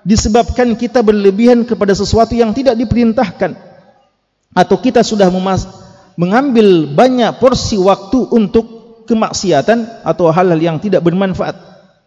disebabkan 0.00 0.80
kita 0.80 1.04
berlebihan 1.04 1.68
kepada 1.68 1.92
sesuatu 1.92 2.32
yang 2.32 2.56
tidak 2.56 2.72
diperintahkan 2.72 3.52
atau 4.56 4.76
kita 4.80 5.04
sudah 5.04 5.28
memas 5.28 5.68
mengambil 6.16 6.88
banyak 6.88 7.36
porsi 7.36 7.76
waktu 7.76 8.24
untuk 8.32 8.64
kemaksiatan 9.04 10.00
atau 10.00 10.32
hal-hal 10.32 10.56
yang 10.56 10.80
tidak 10.80 11.04
bermanfaat 11.04 11.52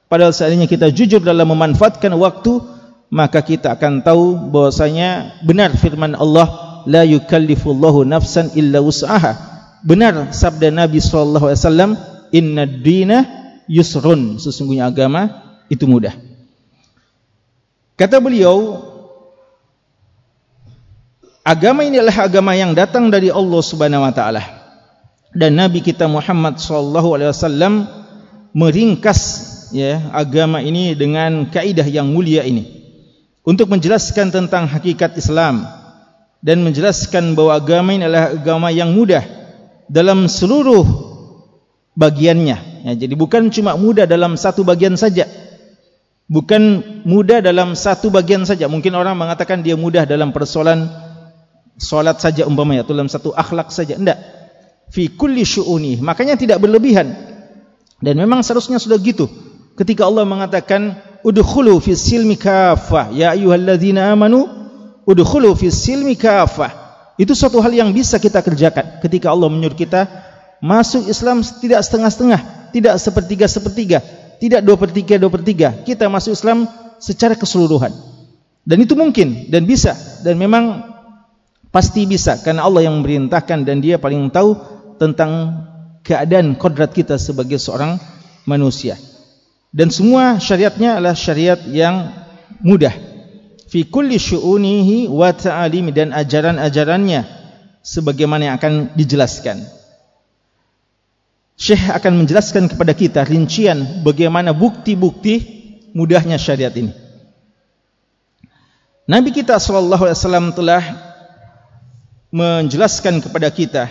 padahal 0.10 0.34
seandainya 0.34 0.66
kita 0.66 0.90
jujur 0.90 1.22
dalam 1.22 1.46
memanfaatkan 1.54 2.18
waktu 2.18 2.66
maka 3.14 3.46
kita 3.46 3.78
akan 3.78 4.02
tahu 4.02 4.50
bahwasanya 4.50 5.38
benar 5.46 5.70
firman 5.78 6.18
Allah 6.18 6.82
la 6.90 7.06
yukallifullahu 7.06 8.10
nafsan 8.10 8.58
illa 8.58 8.82
wus'aha 8.82 9.38
benar 9.86 10.34
sabda 10.34 10.74
Nabi 10.74 10.98
sallallahu 10.98 11.46
alaihi 11.52 11.62
wasallam 11.62 11.92
inna 12.34 12.66
dina 12.66 13.43
yusrun 13.68 14.40
sesungguhnya 14.40 14.88
agama 14.90 15.30
itu 15.70 15.88
mudah. 15.88 16.14
Kata 17.94 18.18
beliau 18.18 18.82
agama 21.46 21.86
ini 21.86 22.02
adalah 22.02 22.26
agama 22.26 22.58
yang 22.58 22.74
datang 22.74 23.14
dari 23.14 23.30
Allah 23.30 23.62
Subhanahu 23.62 24.02
wa 24.02 24.14
taala. 24.14 24.44
Dan 25.34 25.58
Nabi 25.58 25.82
kita 25.82 26.06
Muhammad 26.06 26.62
sallallahu 26.62 27.18
alaihi 27.18 27.30
wasallam 27.34 27.74
meringkas 28.54 29.22
ya 29.74 30.14
agama 30.14 30.62
ini 30.62 30.94
dengan 30.94 31.50
kaidah 31.50 31.86
yang 31.86 32.10
mulia 32.10 32.46
ini. 32.46 32.82
Untuk 33.44 33.68
menjelaskan 33.68 34.32
tentang 34.32 34.72
hakikat 34.72 35.20
Islam 35.20 35.68
dan 36.40 36.64
menjelaskan 36.64 37.36
bahawa 37.36 37.60
agama 37.60 37.92
ini 37.92 38.08
adalah 38.08 38.32
agama 38.32 38.68
yang 38.72 38.96
mudah 38.96 39.26
dalam 39.92 40.32
seluruh 40.32 40.86
bagiannya. 41.94 42.73
Ya, 42.84 42.94
jadi 43.00 43.16
bukan 43.16 43.48
cuma 43.48 43.80
mudah 43.80 44.04
dalam 44.04 44.36
satu 44.36 44.68
bagian 44.68 45.00
saja. 45.00 45.24
Bukan 46.28 46.84
mudah 47.08 47.40
dalam 47.40 47.80
satu 47.80 48.12
bagian 48.12 48.44
saja. 48.44 48.68
Mungkin 48.68 48.92
orang 48.92 49.16
mengatakan 49.16 49.64
dia 49.64 49.80
mudah 49.80 50.04
dalam 50.04 50.36
persoalan 50.36 50.92
solat 51.80 52.20
saja 52.20 52.44
umpamanya 52.44 52.84
atau 52.84 52.92
dalam 52.92 53.08
satu 53.08 53.32
akhlak 53.32 53.72
saja. 53.72 53.96
Tidak. 53.96 54.20
Fi 54.92 55.08
kulli 55.16 55.48
syu'uni. 55.48 56.04
Makanya 56.04 56.36
tidak 56.36 56.60
berlebihan. 56.60 57.16
Dan 58.04 58.20
memang 58.20 58.44
seharusnya 58.44 58.84
sudah 58.84 59.00
gitu. 59.00 59.32
Ketika 59.80 60.04
Allah 60.04 60.28
mengatakan 60.28 61.00
udkhulu 61.24 61.80
fis 61.80 62.04
silmi 62.04 62.36
kafah 62.36 63.16
ya 63.16 63.32
ayyuhalladzina 63.34 64.12
amanu 64.12 64.46
udkhulu 65.08 65.56
fis 65.56 65.74
silmi 65.74 66.20
kafah 66.20 66.70
itu 67.16 67.32
suatu 67.32 67.64
hal 67.64 67.72
yang 67.72 67.96
bisa 67.96 68.20
kita 68.20 68.44
kerjakan 68.44 69.00
ketika 69.00 69.32
Allah 69.32 69.48
menyuruh 69.48 69.74
kita 69.74 70.06
masuk 70.60 71.08
Islam 71.08 71.42
tidak 71.42 71.80
setengah-setengah 71.88 72.63
tidak 72.74 72.98
sepertiga-sepertiga 72.98 74.02
tidak 74.42 74.66
dua 74.66 74.76
per 74.76 74.90
tiga 74.90 75.16
dua 75.22 75.30
per 75.30 75.46
tiga 75.46 75.86
kita 75.86 76.10
masuk 76.10 76.34
Islam 76.34 76.66
secara 77.04 77.36
keseluruhan. 77.36 77.92
Dan 78.64 78.80
itu 78.80 78.96
mungkin 78.96 79.52
dan 79.52 79.68
bisa. 79.68 79.92
Dan 80.24 80.40
memang 80.40 80.88
pasti 81.68 82.08
bisa. 82.08 82.40
Karena 82.40 82.64
Allah 82.64 82.88
yang 82.88 83.04
memerintahkan 83.04 83.68
dan 83.68 83.84
dia 83.84 84.00
paling 84.00 84.32
tahu 84.32 84.56
tentang 84.96 85.68
keadaan 86.08 86.56
kodrat 86.56 86.96
kita 86.96 87.20
sebagai 87.20 87.60
seorang 87.60 88.00
manusia. 88.48 88.96
Dan 89.76 89.92
semua 89.92 90.40
syariatnya 90.40 90.96
adalah 90.96 91.18
syariat 91.18 91.60
yang 91.68 92.08
mudah. 92.64 92.96
Fi 93.68 93.90
kulli 93.90 94.22
syu'unihi 94.22 95.12
wa 95.12 95.34
ta'alimi 95.34 95.92
dan 95.92 96.14
ajaran-ajarannya 96.14 97.26
sebagaimana 97.82 98.48
yang 98.48 98.56
akan 98.62 98.74
dijelaskan 98.94 99.66
Syekh 101.54 101.94
akan 101.94 102.26
menjelaskan 102.26 102.66
kepada 102.66 102.98
kita 102.98 103.22
rincian 103.24 104.02
bagaimana 104.02 104.52
bukti-bukti 104.58 105.36
mudahnya 105.94 106.42
syariat 106.42 106.74
ini. 106.74 106.92
Nabi 109.06 109.30
kita 109.36 109.60
sallallahu 109.60 110.08
alaihi 110.08 110.18
wasallam 110.18 110.48
telah 110.56 110.84
menjelaskan 112.34 113.22
kepada 113.22 113.52
kita 113.54 113.84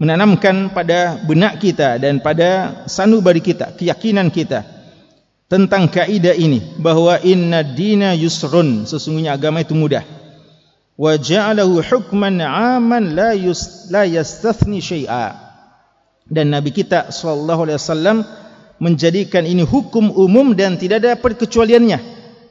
menanamkan 0.00 0.72
pada 0.72 1.20
benak 1.28 1.60
kita 1.60 2.00
dan 2.00 2.24
pada 2.24 2.82
sanubari 2.88 3.44
kita 3.44 3.76
keyakinan 3.76 4.32
kita 4.32 4.64
tentang 5.44 5.92
kaidah 5.92 6.32
ini 6.32 6.80
bahwa 6.80 7.20
inna 7.20 7.60
dina 7.60 8.16
yusrun 8.16 8.88
sesungguhnya 8.88 9.36
agama 9.36 9.60
itu 9.60 9.76
mudah. 9.76 10.02
Wa 10.96 11.20
ja'alahu 11.20 11.84
hukman 11.84 12.40
'aman 12.40 13.12
la 13.12 13.36
yus 13.36 13.92
la 13.92 14.08
yastathni 14.08 14.80
syai'a 14.80 15.49
dan 16.30 16.54
nabi 16.54 16.70
kita 16.70 17.10
sallallahu 17.10 17.66
alaihi 17.66 17.78
wasallam 17.82 18.18
menjadikan 18.80 19.44
ini 19.44 19.66
hukum 19.66 20.14
umum 20.14 20.56
dan 20.56 20.78
tidak 20.80 21.04
ada 21.04 21.12
perkecualiannya. 21.18 21.98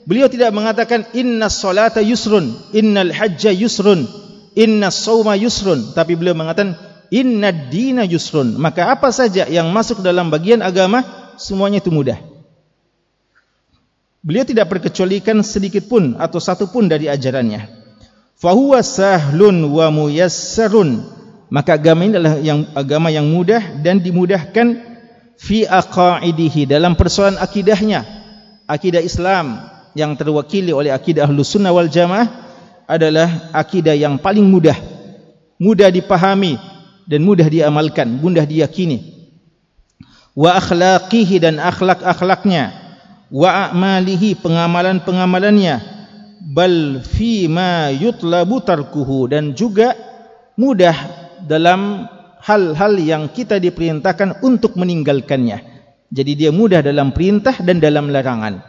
Beliau 0.05 0.27
tidak 0.27 0.51
mengatakan 0.53 1.07
inna 1.15 1.47
salata 1.47 2.03
yusrun 2.03 2.53
innal 2.75 3.09
hajja 3.09 3.55
yusrun 3.55 4.05
inna 4.53 4.93
sauma 4.93 5.39
yusrun. 5.39 5.95
Tapi 5.95 6.13
beliau 6.19 6.37
mengatakan 6.37 6.77
inna 7.09 7.49
dina 7.49 8.05
yusrun. 8.05 8.59
Maka 8.59 8.93
apa 8.93 9.09
saja 9.09 9.49
yang 9.49 9.71
masuk 9.73 10.03
dalam 10.05 10.29
bagian 10.29 10.61
agama 10.61 11.01
semuanya 11.39 11.81
itu 11.81 11.89
mudah. 11.89 12.19
Beliau 14.19 14.43
tidak 14.43 14.67
perkecualikan 14.67 15.39
sedikit 15.41 15.87
pun 15.87 16.19
atau 16.19 16.43
satu 16.43 16.67
pun 16.67 16.91
dari 16.91 17.07
ajarannya. 17.07 17.71
Fahuwa 18.35 18.83
sahlun 18.83 19.67
wa 19.71 19.87
muyassarun 19.91 21.18
maka 21.49 21.81
agama 21.81 22.05
ini 22.05 22.13
adalah 22.13 22.37
yang 22.37 22.69
agama 22.77 23.09
yang 23.09 23.25
mudah 23.25 23.81
dan 23.81 23.97
dimudahkan 23.97 24.85
fi 25.33 25.65
aqaidihi 25.65 26.69
dalam 26.69 26.93
persoalan 26.93 27.41
akidahnya. 27.41 28.05
Akidah 28.69 29.01
Islam 29.01 29.65
yang 29.97 30.13
terwakili 30.13 30.69
oleh 30.69 30.93
akidah 30.93 31.25
Ahlus 31.25 31.49
Sunnah 31.49 31.73
wal 31.73 31.89
Jamaah 31.89 32.29
adalah 32.85 33.49
akidah 33.49 33.97
yang 33.97 34.21
paling 34.21 34.45
mudah. 34.45 34.77
Mudah 35.57 35.89
dipahami 35.89 36.55
dan 37.09 37.25
mudah 37.25 37.49
diamalkan, 37.49 38.05
mudah 38.05 38.45
diyakini. 38.45 39.17
Wa 40.37 40.61
akhlaqihi 40.61 41.41
dan 41.41 41.57
akhlak-akhlaknya, 41.57 42.71
wa 43.33 43.49
a'malihi 43.67 44.37
pengamalan-pengamalannya, 44.39 45.75
bal 46.53 47.01
fi 47.03 47.49
ma 47.49 47.91
yutlabu 47.91 48.61
tarkuhu 48.63 49.27
dan 49.27 49.51
juga 49.57 49.97
mudah 50.55 50.95
dalam 51.49 52.05
hal-hal 52.45 52.93
yang 53.01 53.33
kita 53.33 53.57
diperintahkan 53.57 54.45
untuk 54.45 54.77
meninggalkannya. 54.77 55.81
Jadi 56.13 56.31
dia 56.37 56.53
mudah 56.53 56.85
dalam 56.85 57.09
perintah 57.09 57.57
dan 57.57 57.81
dalam 57.81 58.13
larangan. 58.13 58.61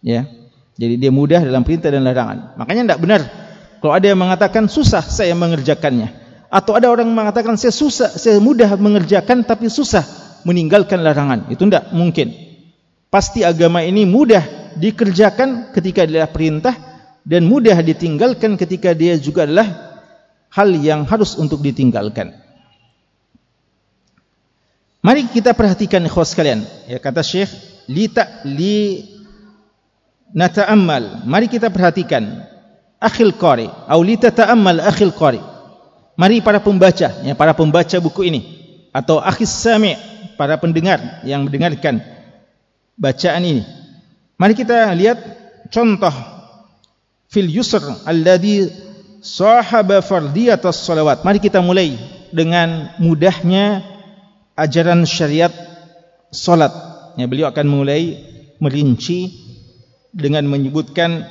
Ya. 0.00 0.30
Jadi 0.78 0.94
dia 0.96 1.10
mudah 1.10 1.42
dalam 1.42 1.66
perintah 1.66 1.90
dan 1.90 2.06
larangan. 2.06 2.54
Makanya 2.56 2.82
tidak 2.94 3.00
benar 3.02 3.22
kalau 3.80 3.96
ada 3.96 4.06
yang 4.12 4.20
mengatakan 4.20 4.68
susah 4.68 5.00
saya 5.00 5.32
mengerjakannya 5.34 6.12
atau 6.52 6.76
ada 6.76 6.92
orang 6.92 7.08
mengatakan 7.08 7.56
saya 7.56 7.72
susah 7.72 8.12
saya 8.12 8.36
mudah 8.38 8.76
mengerjakan 8.76 9.42
tapi 9.42 9.72
susah 9.72 10.04
meninggalkan 10.44 11.00
larangan 11.00 11.48
itu 11.48 11.64
tidak 11.64 11.88
mungkin 11.96 12.32
pasti 13.08 13.42
agama 13.42 13.80
ini 13.80 14.04
mudah 14.04 14.74
dikerjakan 14.76 15.72
ketika 15.72 16.04
dia 16.04 16.28
perintah 16.28 16.76
dan 17.24 17.48
mudah 17.48 17.80
ditinggalkan 17.80 18.60
ketika 18.60 18.92
dia 18.92 19.16
juga 19.16 19.48
adalah 19.48 19.89
hal 20.50 20.70
yang 20.76 21.06
harus 21.06 21.38
untuk 21.38 21.62
ditinggalkan. 21.62 22.34
Mari 25.00 25.32
kita 25.32 25.56
perhatikan 25.56 26.04
ikhwas 26.04 26.36
sekalian. 26.36 26.60
Ya 26.84 27.00
kata 27.00 27.24
syekh 27.24 27.48
li 27.88 28.04
ta 28.12 28.44
li 28.44 29.00
nata'ammal. 30.36 31.24
Mari 31.24 31.48
kita 31.48 31.72
perhatikan 31.72 32.44
akhil 33.00 33.32
qari 33.32 33.64
atau 33.66 34.02
li 34.04 34.20
tata'ammal 34.20 34.84
akhil 34.84 35.14
qari. 35.16 35.40
Mari 36.20 36.44
para 36.44 36.60
pembaca, 36.60 37.08
ya, 37.24 37.32
para 37.32 37.56
pembaca 37.56 37.96
buku 37.96 38.28
ini. 38.28 38.40
Atau 38.92 39.16
akhis 39.16 39.48
sami' 39.48 39.96
para 40.36 40.60
pendengar 40.60 41.24
yang 41.24 41.48
mendengarkan 41.48 42.04
bacaan 43.00 43.40
ini. 43.40 43.62
Mari 44.36 44.52
kita 44.52 44.92
lihat 44.92 45.16
contoh 45.72 46.12
fil 47.32 47.48
yusr 47.48 47.80
alladhi 48.04 48.68
sahaba 49.20 50.00
fardiyatas 50.00 50.84
salawat. 50.84 51.22
Mari 51.22 51.38
kita 51.38 51.60
mulai 51.60 51.96
dengan 52.32 52.90
mudahnya 52.98 53.84
ajaran 54.56 55.04
syariat 55.04 55.52
salat. 56.32 56.72
Ya, 57.20 57.28
beliau 57.28 57.52
akan 57.52 57.66
mulai 57.68 58.20
merinci 58.60 59.32
dengan 60.10 60.44
menyebutkan 60.48 61.24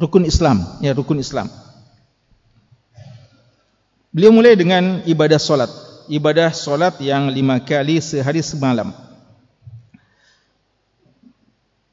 rukun 0.00 0.24
Islam, 0.24 0.64
ya 0.80 0.96
rukun 0.96 1.20
Islam. 1.20 1.50
Beliau 4.10 4.34
mulai 4.34 4.58
dengan 4.58 5.06
ibadah 5.06 5.38
solat, 5.38 5.70
ibadah 6.10 6.50
solat 6.50 6.98
yang 6.98 7.30
lima 7.30 7.62
kali 7.62 8.02
sehari 8.02 8.42
semalam. 8.42 8.90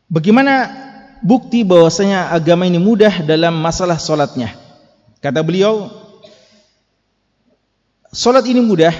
Bagaimana 0.10 0.87
bukti 1.24 1.64
bahwasanya 1.66 2.34
agama 2.34 2.66
ini 2.66 2.82
mudah 2.82 3.24
dalam 3.26 3.56
masalah 3.58 3.98
solatnya? 3.98 4.54
Kata 5.18 5.42
beliau, 5.42 5.90
solat 8.14 8.46
ini 8.46 8.62
mudah 8.62 8.94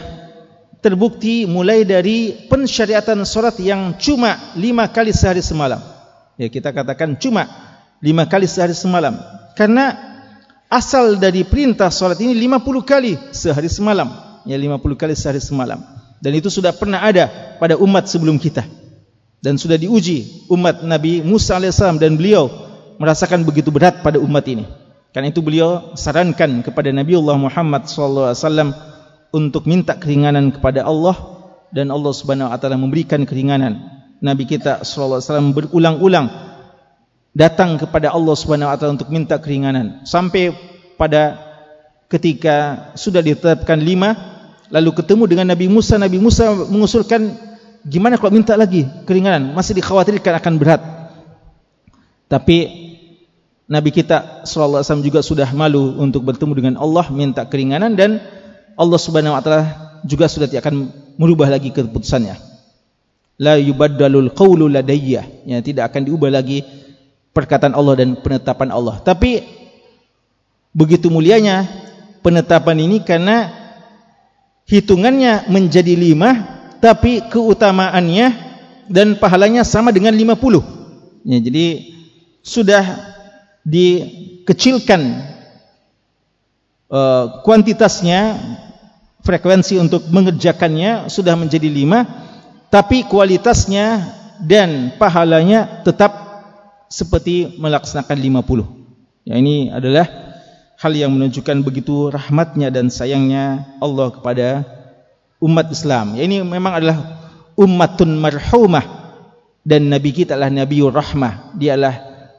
terbukti 0.82 1.46
mulai 1.46 1.86
dari 1.86 2.48
pensyariatan 2.50 3.22
solat 3.26 3.58
yang 3.62 3.98
cuma 3.98 4.54
lima 4.58 4.90
kali 4.90 5.14
sehari 5.14 5.42
semalam. 5.42 5.82
Ya 6.38 6.50
kita 6.50 6.70
katakan 6.74 7.18
cuma 7.18 7.50
lima 8.02 8.26
kali 8.30 8.46
sehari 8.46 8.74
semalam. 8.78 9.18
Karena 9.58 9.94
asal 10.70 11.18
dari 11.18 11.42
perintah 11.46 11.90
solat 11.90 12.22
ini 12.22 12.34
lima 12.34 12.62
puluh 12.62 12.86
kali 12.86 13.18
sehari 13.34 13.70
semalam. 13.70 14.42
Ya 14.46 14.58
lima 14.58 14.78
puluh 14.78 14.98
kali 14.98 15.18
sehari 15.18 15.42
semalam. 15.42 15.82
Dan 16.18 16.34
itu 16.34 16.50
sudah 16.50 16.74
pernah 16.74 17.06
ada 17.06 17.58
pada 17.62 17.78
umat 17.78 18.10
sebelum 18.10 18.42
kita. 18.42 18.66
Dan 19.38 19.62
sudah 19.62 19.78
diuji 19.78 20.50
umat 20.50 20.82
Nabi 20.82 21.22
Musa 21.22 21.62
AS 21.62 21.78
dan 21.80 22.18
beliau 22.18 22.50
merasakan 22.98 23.46
begitu 23.46 23.70
berat 23.70 24.02
pada 24.02 24.18
umat 24.18 24.44
ini. 24.50 24.66
Karena 25.14 25.30
itu 25.30 25.46
beliau 25.46 25.94
sarankan 25.94 26.66
kepada 26.66 26.90
Nabi 26.90 27.18
Allah 27.18 27.38
Muhammad 27.38 27.86
SAW 27.86 28.34
untuk 29.34 29.70
minta 29.70 29.94
keringanan 29.98 30.50
kepada 30.54 30.86
Allah 30.86 31.16
dan 31.70 31.94
Allah 31.94 32.14
Subhanahu 32.14 32.50
Wa 32.50 32.58
Taala 32.58 32.78
memberikan 32.82 33.24
keringanan. 33.24 33.98
Nabi 34.18 34.50
kita 34.50 34.82
sallallahu 34.82 35.22
alaihi 35.22 35.30
wasallam 35.30 35.50
berulang-ulang 35.54 36.28
datang 37.38 37.78
kepada 37.78 38.10
Allah 38.10 38.34
Subhanahu 38.34 38.70
wa 38.74 38.78
taala 38.78 38.98
untuk 38.98 39.14
minta 39.14 39.38
keringanan 39.38 40.02
sampai 40.10 40.58
pada 40.98 41.38
ketika 42.10 42.90
sudah 42.98 43.22
ditetapkan 43.22 43.78
lima 43.78 44.18
lalu 44.74 44.98
ketemu 44.98 45.24
dengan 45.30 45.54
Nabi 45.54 45.70
Musa 45.70 46.02
Nabi 46.02 46.18
Musa 46.18 46.50
mengusulkan 46.50 47.38
gimana 47.86 48.18
kalau 48.18 48.34
minta 48.34 48.58
lagi? 48.58 48.88
Keringanan. 49.06 49.54
Masih 49.54 49.78
dikhawatirkan 49.78 50.40
akan 50.42 50.54
berat. 50.58 50.82
Tapi 52.28 52.88
Nabi 53.68 53.90
kita 53.92 54.48
sallallahu 54.48 54.80
alaihi 54.80 54.88
wasallam 54.88 55.08
juga 55.08 55.20
sudah 55.20 55.50
malu 55.52 56.00
untuk 56.00 56.24
bertemu 56.24 56.54
dengan 56.56 56.76
Allah 56.80 57.04
minta 57.12 57.44
keringanan 57.44 58.00
dan 58.00 58.24
Allah 58.80 58.96
Subhanahu 58.96 59.36
wa 59.36 59.44
taala 59.44 59.64
juga 60.08 60.32
sudah 60.32 60.48
tidak 60.48 60.64
akan 60.64 60.88
merubah 61.20 61.52
lagi 61.52 61.76
keputusannya. 61.76 62.40
La 63.44 63.60
yubaddalul 63.60 64.32
qawlu 64.32 64.72
ladayya. 64.72 65.28
Ya 65.44 65.60
tidak 65.60 65.92
akan 65.92 66.08
diubah 66.08 66.32
lagi 66.32 66.64
perkataan 67.36 67.76
Allah 67.76 68.02
dan 68.02 68.18
penetapan 68.18 68.72
Allah. 68.72 69.04
Tapi 69.04 69.44
begitu 70.72 71.12
mulianya 71.12 71.68
penetapan 72.24 72.82
ini 72.82 73.04
karena 73.04 73.52
hitungannya 74.68 75.48
menjadi 75.52 75.94
lima 75.96 76.57
tapi 76.80 77.26
keutamaannya 77.28 78.28
dan 78.88 79.18
pahalanya 79.20 79.68
sama 79.68 79.92
dengan 79.92 80.16
lima 80.16 80.38
puluh. 80.38 80.64
Ya, 81.28 81.44
jadi 81.44 81.92
sudah 82.46 82.84
dikecilkan 83.68 85.02
uh, 86.88 87.44
kuantitasnya 87.44 88.40
frekuensi 89.28 89.76
untuk 89.76 90.08
mengerjakannya 90.08 91.12
sudah 91.12 91.36
menjadi 91.36 91.68
lima 91.68 92.08
tapi 92.72 93.04
kualitasnya 93.04 94.16
dan 94.40 94.96
pahalanya 94.96 95.84
tetap 95.84 96.16
seperti 96.88 97.60
melaksanakan 97.60 98.16
50 98.48 99.28
ya 99.28 99.36
ini 99.36 99.68
adalah 99.68 100.08
hal 100.80 100.96
yang 100.96 101.12
menunjukkan 101.12 101.60
begitu 101.68 102.08
rahmatnya 102.08 102.72
dan 102.72 102.88
sayangnya 102.88 103.68
Allah 103.84 104.08
kepada 104.16 104.64
umat 105.44 105.68
Islam. 105.70 106.18
Ya 106.18 106.26
ini 106.26 106.42
memang 106.42 106.74
adalah 106.78 106.98
ummatun 107.58 108.18
marhumah. 108.18 108.86
Dan 109.68 109.92
Nabi 109.92 110.16
kita 110.16 110.40
adalah 110.40 110.48
Nabiur 110.48 110.96
Rahmah. 110.96 111.58
Dia 111.60 111.76
adalah 111.76 111.96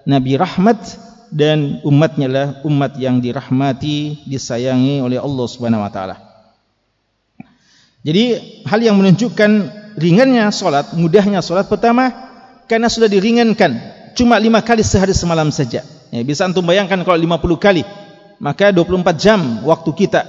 Nabi 0.09 0.41
Rahmat. 0.41 0.81
Dan 1.29 1.85
umatnya 1.85 2.25
adalah 2.25 2.49
umat 2.65 2.97
yang 2.97 3.21
dirahmati 3.21 4.25
disayangi 4.25 5.05
oleh 5.05 5.21
Allah 5.21 5.45
Subhanahu 5.45 5.85
Wa 5.85 5.93
Taala. 5.93 6.17
Jadi 8.01 8.25
hal 8.65 8.81
yang 8.81 8.97
menunjukkan 8.97 9.51
ringannya 10.01 10.49
solat, 10.49 10.97
mudahnya 10.97 11.45
solat 11.45 11.69
pertama 11.69 12.09
karena 12.65 12.89
sudah 12.89 13.13
diringankan 13.13 13.77
cuma 14.17 14.41
lima 14.41 14.65
kali 14.65 14.81
sehari 14.81 15.13
semalam 15.13 15.53
saja. 15.53 15.85
Ya, 16.09 16.21
bisa 16.25 16.49
antum 16.49 16.65
bayangkan 16.65 17.05
kalau 17.05 17.21
lima 17.21 17.37
puluh 17.37 17.61
kali 17.61 17.85
maka 18.41 18.73
dua 18.73 18.89
puluh 18.89 19.05
empat 19.05 19.21
jam 19.21 19.61
waktu 19.69 19.91
kita 19.93 20.25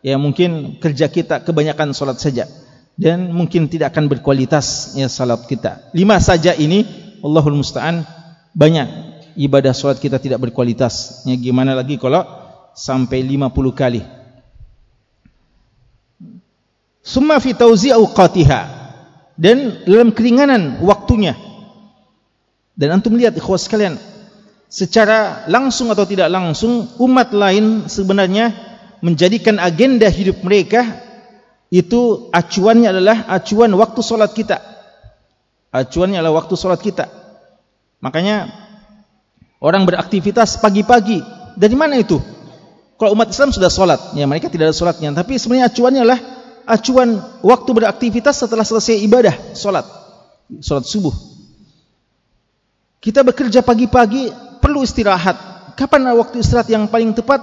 ya 0.00 0.16
mungkin 0.16 0.80
kerja 0.80 1.08
kita 1.08 1.44
kebanyakan 1.44 1.92
solat 1.92 2.20
saja 2.20 2.48
dan 3.00 3.32
mungkin 3.32 3.68
tidak 3.68 3.96
akan 3.96 4.12
berkualitas 4.12 4.96
ya 4.96 5.08
salat 5.08 5.44
kita. 5.48 5.88
Lima 5.96 6.20
saja 6.20 6.52
ini 6.52 6.84
Allahul 7.24 7.60
musta'an 7.60 8.04
banyak 8.52 8.88
ibadah 9.40 9.72
solat 9.72 9.96
kita 9.96 10.20
tidak 10.20 10.40
berkualitas. 10.44 11.24
Ya 11.24 11.36
gimana 11.36 11.72
lagi 11.72 11.96
kalau 11.96 12.24
sampai 12.76 13.24
lima 13.24 13.48
puluh 13.48 13.72
kali. 13.72 14.04
Summa 17.00 17.40
fi 17.40 17.56
tauzi' 17.56 17.96
awqatiha 17.96 18.60
dan 19.40 19.88
dalam 19.88 20.12
keringanan 20.12 20.84
waktunya. 20.84 21.32
Dan 22.76 23.00
antum 23.00 23.16
lihat 23.16 23.36
ikhwas 23.36 23.68
sekalian, 23.68 23.96
secara 24.68 25.48
langsung 25.48 25.88
atau 25.92 26.04
tidak 26.04 26.28
langsung 26.28 26.88
umat 27.00 27.32
lain 27.32 27.88
sebenarnya 27.88 28.69
menjadikan 29.00 29.56
agenda 29.60 30.08
hidup 30.08 30.40
mereka 30.44 30.84
itu 31.72 32.28
acuannya 32.32 32.88
adalah 32.90 33.28
acuan 33.28 33.70
waktu 33.76 34.00
solat 34.00 34.32
kita. 34.32 34.58
Acuannya 35.70 36.18
adalah 36.18 36.44
waktu 36.44 36.54
solat 36.58 36.82
kita. 36.82 37.06
Makanya 38.02 38.50
orang 39.62 39.86
beraktivitas 39.86 40.58
pagi-pagi 40.58 41.22
dari 41.54 41.76
mana 41.78 42.00
itu? 42.00 42.18
Kalau 43.00 43.16
umat 43.16 43.32
Islam 43.32 43.48
sudah 43.48 43.72
solat, 43.72 44.12
ya 44.12 44.28
mereka 44.28 44.52
tidak 44.52 44.72
ada 44.72 44.76
solatnya. 44.76 45.08
Tapi 45.16 45.40
sebenarnya 45.40 45.72
acuannya 45.72 46.00
adalah 46.04 46.20
acuan 46.70 47.18
waktu 47.42 47.70
beraktivitas 47.74 48.46
setelah 48.46 48.62
selesai 48.62 49.02
ibadah 49.02 49.34
solat 49.58 49.82
solat 50.62 50.86
subuh 50.86 51.12
kita 53.02 53.26
bekerja 53.26 53.66
pagi-pagi 53.66 54.30
perlu 54.62 54.86
istirahat 54.86 55.36
kapan 55.74 56.14
waktu 56.14 56.38
istirahat 56.38 56.70
yang 56.70 56.86
paling 56.86 57.10
tepat 57.10 57.42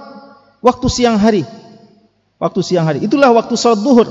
waktu 0.64 0.86
siang 0.90 1.16
hari 1.18 1.42
waktu 2.38 2.60
siang 2.62 2.86
hari 2.86 3.04
itulah 3.04 3.30
waktu 3.34 3.54
solat 3.54 3.80
duhur 3.82 4.08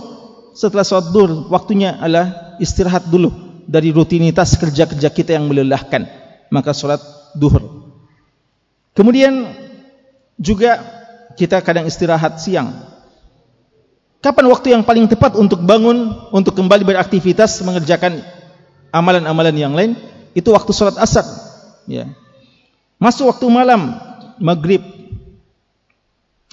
setelah 0.57 0.83
solat 0.83 1.11
duhur 1.11 1.47
waktunya 1.51 1.95
adalah 1.97 2.57
istirahat 2.57 3.07
dulu 3.07 3.31
dari 3.67 3.91
rutinitas 3.91 4.55
kerja-kerja 4.55 5.09
kita 5.11 5.35
yang 5.35 5.47
melelahkan 5.47 6.07
maka 6.51 6.71
solat 6.71 6.99
duhur 7.35 7.91
kemudian 8.95 9.53
juga 10.37 10.79
kita 11.35 11.61
kadang 11.61 11.85
istirahat 11.85 12.41
siang 12.41 12.97
Kapan 14.17 14.45
waktu 14.49 14.73
yang 14.73 14.81
paling 14.81 15.05
tepat 15.05 15.37
untuk 15.37 15.61
bangun, 15.61 16.09
untuk 16.33 16.57
kembali 16.57 16.81
beraktivitas, 16.81 17.61
mengerjakan 17.61 18.25
amalan-amalan 18.89 19.55
yang 19.55 19.73
lain? 19.77 19.93
Itu 20.33 20.57
waktu 20.57 20.73
sholat 20.73 20.97
asar. 20.97 21.23
Ya. 21.85 22.09
Masuk 22.97 23.29
waktu 23.29 23.45
malam, 23.45 23.93
maghrib. 24.41 24.81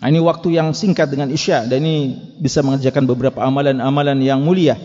Nah, 0.04 0.12
ini 0.12 0.20
waktu 0.20 0.52
yang 0.52 0.76
singkat 0.76 1.08
dengan 1.08 1.32
isya. 1.32 1.64
Dan 1.64 1.80
ini 1.80 2.12
bisa 2.36 2.60
mengerjakan 2.60 3.08
beberapa 3.08 3.40
amalan-amalan 3.40 4.20
yang 4.20 4.36
mulia. 4.44 4.76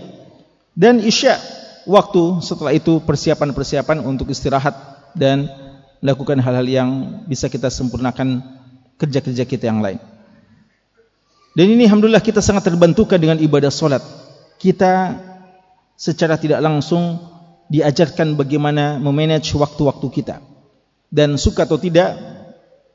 Dan 0.71 1.03
isya, 1.03 1.36
waktu 1.84 2.39
setelah 2.39 2.71
itu 2.71 3.03
persiapan-persiapan 3.03 3.99
untuk 4.08 4.32
istirahat. 4.32 4.79
Dan 5.12 5.51
melakukan 5.99 6.39
hal-hal 6.39 6.63
yang 6.63 6.89
bisa 7.27 7.51
kita 7.51 7.67
sempurnakan 7.67 8.39
kerja-kerja 8.95 9.43
kita 9.43 9.67
yang 9.67 9.84
lain. 9.84 9.99
Dan 11.51 11.67
ini 11.67 11.84
alhamdulillah 11.84 12.23
kita 12.23 12.39
sangat 12.39 12.71
terbantukan 12.71 13.19
dengan 13.19 13.43
ibadah 13.43 13.75
solat. 13.75 13.99
Kita 14.55 15.19
secara 15.99 16.39
tidak 16.39 16.63
langsung 16.63 17.19
diajarkan 17.67 18.39
bagaimana 18.39 18.95
memanage 19.03 19.51
waktu-waktu 19.51 20.08
kita. 20.15 20.39
Dan 21.12 21.36
suka 21.36 21.67
atau 21.67 21.75
tidak, 21.75 22.15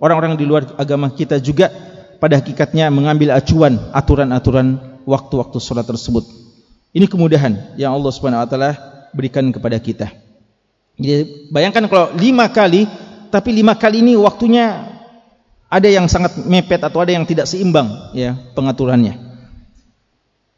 orang-orang 0.00 0.40
di 0.40 0.48
luar 0.48 0.72
agama 0.80 1.12
kita 1.12 1.36
juga 1.36 1.92
pada 2.18 2.40
hakikatnya 2.40 2.88
mengambil 2.90 3.34
acuan 3.34 3.78
aturan-aturan 3.92 4.80
waktu-waktu 5.04 5.58
solat 5.60 5.86
tersebut. 5.86 6.24
Ini 6.94 7.10
kemudahan 7.10 7.74
yang 7.74 7.94
Allah 7.94 8.10
Subhanahu 8.14 8.42
Wa 8.44 8.48
Taala 8.48 8.70
berikan 9.10 9.50
kepada 9.50 9.78
kita. 9.78 10.10
Jadi 10.94 11.50
bayangkan 11.50 11.90
kalau 11.90 12.06
lima 12.14 12.46
kali, 12.50 12.86
tapi 13.30 13.50
lima 13.50 13.74
kali 13.74 14.02
ini 14.02 14.14
waktunya 14.14 14.94
ada 15.66 15.88
yang 15.90 16.06
sangat 16.06 16.38
mepet 16.46 16.78
atau 16.78 17.02
ada 17.02 17.10
yang 17.10 17.26
tidak 17.26 17.50
seimbang 17.50 18.14
ya 18.14 18.38
pengaturannya. 18.54 19.18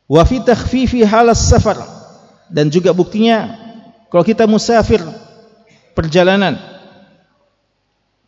Wa 0.07 0.23
fi 0.29 0.45
takhfifi 0.45 1.03
halas 1.03 1.41
safar 1.41 1.81
dan 2.53 2.69
juga 2.69 2.93
buktinya 2.93 3.57
kalau 4.13 4.23
kita 4.23 4.45
musafir 4.45 5.01
perjalanan 5.97 6.61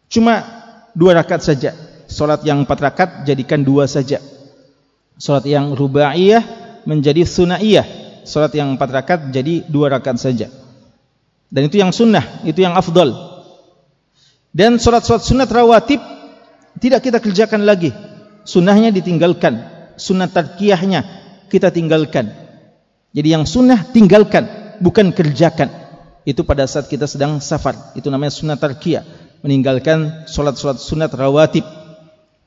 cuma 0.09 0.43
dua 0.97 1.21
rakaat 1.21 1.45
saja. 1.45 1.77
Salat 2.09 2.43
yang 2.43 2.65
empat 2.65 2.79
rakaat 2.81 3.11
jadikan 3.29 3.61
dua 3.61 3.85
saja. 3.85 4.19
Salat 5.21 5.45
yang 5.45 5.77
rubaiyah 5.77 6.43
menjadi 6.89 7.29
sunaiyah. 7.29 7.85
Salat 8.25 8.57
yang 8.57 8.75
empat 8.75 8.89
rakaat 8.89 9.21
jadi 9.29 9.69
dua 9.69 9.93
rakaat 9.93 10.17
saja. 10.17 10.49
Dan 11.49 11.69
itu 11.69 11.81
yang 11.81 11.93
sunnah, 11.93 12.45
itu 12.45 12.61
yang 12.61 12.77
afdal. 12.77 13.13
Dan 14.53 14.81
salat-salat 14.81 15.25
sunat 15.25 15.49
rawatib 15.49 16.01
tidak 16.79 17.11
kita 17.11 17.19
kerjakan 17.19 17.67
lagi 17.67 17.91
sunnahnya 18.47 18.95
ditinggalkan 18.95 19.61
sunnah 19.99 20.31
tarkiyahnya 20.31 21.05
kita 21.51 21.75
tinggalkan 21.75 22.31
jadi 23.13 23.39
yang 23.39 23.45
sunnah 23.45 23.83
tinggalkan 23.91 24.79
bukan 24.79 25.11
kerjakan 25.11 25.69
itu 26.23 26.47
pada 26.47 26.65
saat 26.71 26.87
kita 26.87 27.11
sedang 27.11 27.43
safar 27.43 27.93
itu 27.99 28.07
namanya 28.09 28.33
sunat 28.33 28.63
tarkiyah 28.63 29.05
meninggalkan 29.43 30.25
solat-solat 30.31 30.79
sunat 30.79 31.11
rawatib 31.13 31.67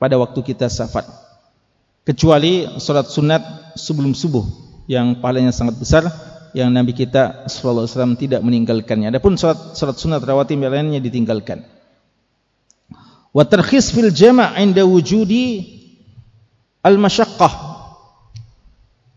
pada 0.01 0.17
waktu 0.17 0.41
kita 0.41 0.65
safar. 0.65 1.05
Kecuali 2.01 2.65
solat 2.81 3.05
sunat 3.13 3.77
sebelum 3.77 4.17
subuh 4.17 4.41
yang 4.89 5.21
pahalanya 5.21 5.53
sangat 5.53 5.77
besar 5.77 6.09
yang 6.57 6.73
Nabi 6.73 6.97
kita 6.97 7.45
sallallahu 7.45 7.85
alaihi 7.85 7.93
wasallam 7.93 8.15
tidak 8.17 8.41
meninggalkannya. 8.41 9.13
Adapun 9.13 9.37
solat 9.37 9.77
solat 9.77 10.01
sunat 10.01 10.25
rawatib 10.25 10.57
lainnya 10.57 10.97
ditinggalkan. 10.97 11.61
Wa 13.29 13.45
tarkhis 13.45 13.93
fil 13.93 14.09
jama' 14.09 14.57
inda 14.57 14.81
wujudi 14.81 15.77
al 16.81 16.97
masyaqqah 16.97 17.53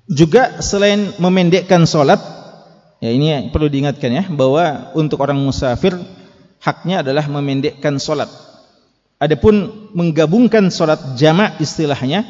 juga 0.05 0.61
selain 0.61 1.17
memendekkan 1.17 1.89
solat 1.89 2.21
ya 3.01 3.09
ini 3.09 3.49
perlu 3.49 3.73
diingatkan 3.73 4.13
ya 4.13 4.25
bahwa 4.29 4.93
untuk 4.93 5.25
orang 5.25 5.41
musafir 5.41 5.97
haknya 6.61 7.01
adalah 7.01 7.25
memendekkan 7.25 7.97
solat 7.97 8.29
adapun 9.25 9.89
menggabungkan 9.97 10.69
solat 10.69 11.17
jama' 11.17 11.57
istilahnya 11.57 12.29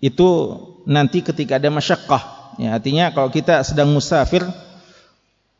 itu 0.00 0.56
nanti 0.88 1.20
ketika 1.20 1.60
ada 1.60 1.68
masyaqqah. 1.68 2.56
Ya 2.56 2.76
artinya 2.76 3.12
kalau 3.12 3.28
kita 3.28 3.60
sedang 3.60 3.92
musafir 3.92 4.44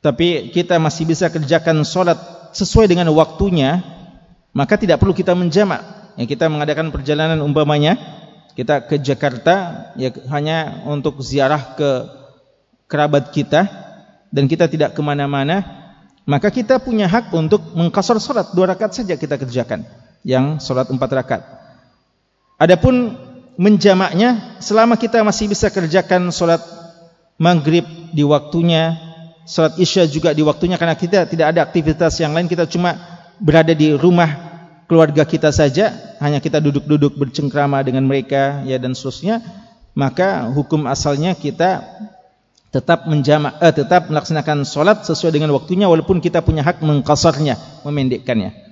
tapi 0.01 0.49
kita 0.51 0.81
masih 0.81 1.05
bisa 1.05 1.29
kerjakan 1.29 1.85
solat 1.85 2.17
sesuai 2.57 2.89
dengan 2.89 3.13
waktunya 3.13 3.85
maka 4.57 4.81
tidak 4.81 5.05
perlu 5.05 5.13
kita 5.13 5.37
menjamak. 5.37 5.85
Ya 6.17 6.25
kita 6.25 6.49
mengadakan 6.49 6.89
perjalanan 6.89 7.39
umpamanya 7.45 8.01
kita 8.57 8.89
ke 8.89 8.99
Jakarta 8.99 9.89
ya 9.95 10.11
hanya 10.33 10.83
untuk 10.89 11.21
ziarah 11.23 11.77
ke 11.77 11.91
kerabat 12.91 13.31
kita 13.31 13.69
dan 14.33 14.51
kita 14.51 14.67
tidak 14.67 14.97
kemana-mana 14.97 15.79
maka 16.27 16.51
kita 16.51 16.81
punya 16.83 17.07
hak 17.07 17.31
untuk 17.37 17.61
mengkasar 17.77 18.17
solat. 18.19 18.57
Dua 18.57 18.73
rakaat 18.73 18.97
saja 18.97 19.15
kita 19.15 19.37
kerjakan 19.37 19.85
yang 20.27 20.61
solat 20.61 20.89
empat 20.93 21.11
rakaat. 21.11 21.43
Adapun 22.61 23.17
menjamaknya 23.61 24.61
selama 24.61 24.97
kita 24.97 25.21
masih 25.21 25.49
bisa 25.53 25.69
kerjakan 25.69 26.33
solat 26.33 26.61
maghrib 27.41 27.85
di 28.13 28.25
waktunya 28.25 28.97
solat 29.45 29.77
isya 29.81 30.09
juga 30.09 30.33
di 30.33 30.41
waktunya 30.41 30.81
karena 30.81 30.97
kita 30.97 31.29
tidak 31.29 31.47
ada 31.57 31.61
aktivitas 31.65 32.21
yang 32.21 32.33
lain 32.33 32.49
kita 32.49 32.65
cuma 32.69 32.97
berada 33.41 33.73
di 33.77 33.97
rumah 33.97 34.29
keluarga 34.89 35.29
kita 35.29 35.53
saja 35.53 36.17
hanya 36.25 36.41
kita 36.41 36.61
duduk-duduk 36.61 37.17
bercengkrama 37.21 37.81
dengan 37.85 38.05
mereka 38.05 38.65
ya 38.65 38.81
dan 38.81 38.97
seterusnya 38.97 39.45
maka 39.93 40.49
hukum 40.53 40.89
asalnya 40.89 41.37
kita 41.37 41.85
tetap 42.71 43.11
menjamak 43.11 43.59
eh, 43.59 43.75
tetap 43.75 44.07
melaksanakan 44.09 44.63
solat 44.63 45.03
sesuai 45.03 45.35
dengan 45.35 45.51
waktunya 45.53 45.91
walaupun 45.91 46.23
kita 46.23 46.41
punya 46.41 46.63
hak 46.63 46.81
mengkasarnya 46.81 47.83
memendekkannya 47.83 48.70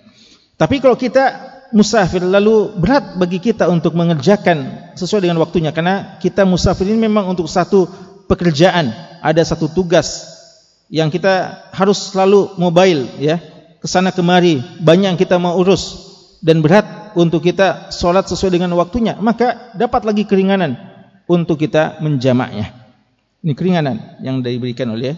tapi 0.58 0.82
kalau 0.82 0.98
kita 0.98 1.54
musafir 1.70 2.24
lalu 2.24 2.74
berat 2.74 3.14
bagi 3.14 3.38
kita 3.38 3.70
untuk 3.70 3.94
mengerjakan 3.94 4.90
sesuai 4.98 5.22
dengan 5.22 5.38
waktunya. 5.38 5.70
Karena 5.70 6.18
kita 6.18 6.42
musafir 6.42 6.90
ini 6.90 7.06
memang 7.06 7.30
untuk 7.30 7.46
satu 7.46 7.86
pekerjaan. 8.26 8.90
Ada 9.22 9.54
satu 9.54 9.70
tugas 9.70 10.26
yang 10.90 11.14
kita 11.14 11.66
harus 11.70 12.10
selalu 12.10 12.58
mobile 12.58 13.06
ya. 13.22 13.38
Ke 13.78 13.86
sana 13.86 14.10
kemari 14.10 14.58
banyak 14.82 15.14
yang 15.14 15.20
kita 15.20 15.38
mau 15.38 15.54
urus. 15.62 16.10
Dan 16.42 16.62
berat 16.62 17.14
untuk 17.14 17.42
kita 17.42 17.94
solat 17.94 18.26
sesuai 18.26 18.58
dengan 18.58 18.74
waktunya. 18.74 19.14
Maka 19.18 19.74
dapat 19.78 20.06
lagi 20.06 20.26
keringanan 20.26 20.74
untuk 21.30 21.62
kita 21.62 22.02
menjamaknya. 22.02 22.74
Ini 23.46 23.54
keringanan 23.54 24.18
yang 24.26 24.42
diberikan 24.42 24.90
oleh 24.90 25.14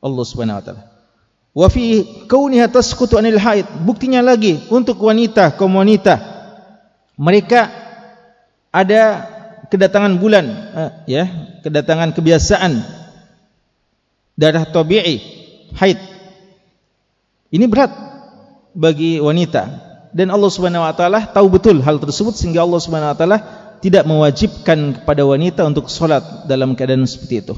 Allah 0.00 0.24
Subhanahu 0.24 0.56
wa 0.56 0.64
taala 0.64 0.97
wa 1.54 1.66
fi 1.68 2.04
kauniha 2.26 2.68
tasqutu 2.68 3.16
anil 3.16 3.38
haid. 3.40 3.66
Buktinya 3.84 4.20
lagi 4.24 4.60
untuk 4.68 5.00
wanita 5.00 5.54
kaum 5.56 5.76
wanita. 5.76 6.20
Mereka 7.18 7.60
ada 8.70 9.02
kedatangan 9.68 10.16
bulan 10.20 10.44
eh, 10.76 10.90
ya 11.20 11.24
kedatangan 11.64 12.14
kebiasaan. 12.14 12.72
Darah 14.38 14.64
tabi'i 14.70 15.18
haid. 15.74 15.98
Ini 17.48 17.64
berat 17.66 17.90
bagi 18.76 19.18
wanita. 19.18 19.88
Dan 20.14 20.32
Allah 20.32 20.48
Subhanahu 20.48 20.86
wa 20.86 20.94
taala 20.94 21.26
tahu 21.28 21.46
betul 21.52 21.82
hal 21.84 22.00
tersebut 22.00 22.32
sehingga 22.32 22.64
Allah 22.64 22.80
Subhanahu 22.80 23.12
wa 23.12 23.18
taala 23.18 23.38
tidak 23.78 24.06
mewajibkan 24.06 25.02
kepada 25.02 25.22
wanita 25.26 25.62
untuk 25.66 25.90
salat 25.90 26.22
dalam 26.46 26.74
keadaan 26.78 27.06
seperti 27.06 27.34
itu. 27.44 27.54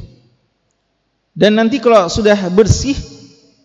Dan 1.36 1.56
nanti 1.56 1.78
kalau 1.78 2.10
sudah 2.10 2.36
bersih 2.50 2.96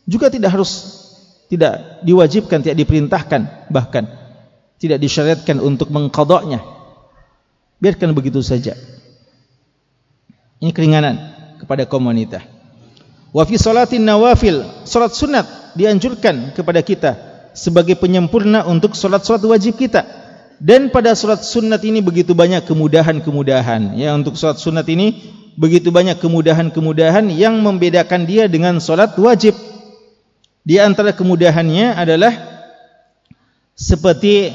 juga 0.05 0.29
tidak 0.29 0.53
harus 0.53 1.01
tidak 1.49 2.01
diwajibkan, 2.01 2.61
tidak 2.61 2.77
diperintahkan 2.85 3.69
bahkan 3.69 4.09
tidak 4.81 5.01
disyariatkan 5.01 5.57
untuk 5.61 5.89
mengqadanya. 5.89 6.61
Biarkan 7.81 8.15
begitu 8.15 8.39
saja. 8.39 8.73
Ini 10.63 10.71
keringanan 10.71 11.15
kepada 11.59 11.83
kaum 11.85 12.07
wanita. 12.07 12.41
Wa 13.35 13.43
fi 13.43 13.59
salatin 13.59 14.07
nawafil, 14.07 14.63
salat 14.87 15.11
sunat 15.11 15.75
dianjurkan 15.75 16.55
kepada 16.55 16.79
kita 16.79 17.11
sebagai 17.51 17.99
penyempurna 17.99 18.63
untuk 18.67 18.95
solat-solat 18.95 19.43
wajib 19.43 19.75
kita. 19.75 20.03
Dan 20.55 20.87
pada 20.87 21.11
solat 21.19 21.43
sunat 21.43 21.83
ini 21.83 21.99
begitu 21.99 22.31
banyak 22.31 22.63
kemudahan-kemudahan. 22.63 23.99
Ya 23.99 24.15
untuk 24.15 24.39
solat 24.39 24.55
sunat 24.55 24.87
ini 24.87 25.19
begitu 25.59 25.91
banyak 25.91 26.15
kemudahan-kemudahan 26.23 27.27
yang 27.35 27.59
membedakan 27.59 28.23
dia 28.23 28.47
dengan 28.47 28.79
solat 28.79 29.11
wajib. 29.19 29.55
Di 30.65 30.81
antara 30.81 31.13
kemudahannya 31.13 31.93
adalah 31.93 32.33
seperti 33.77 34.49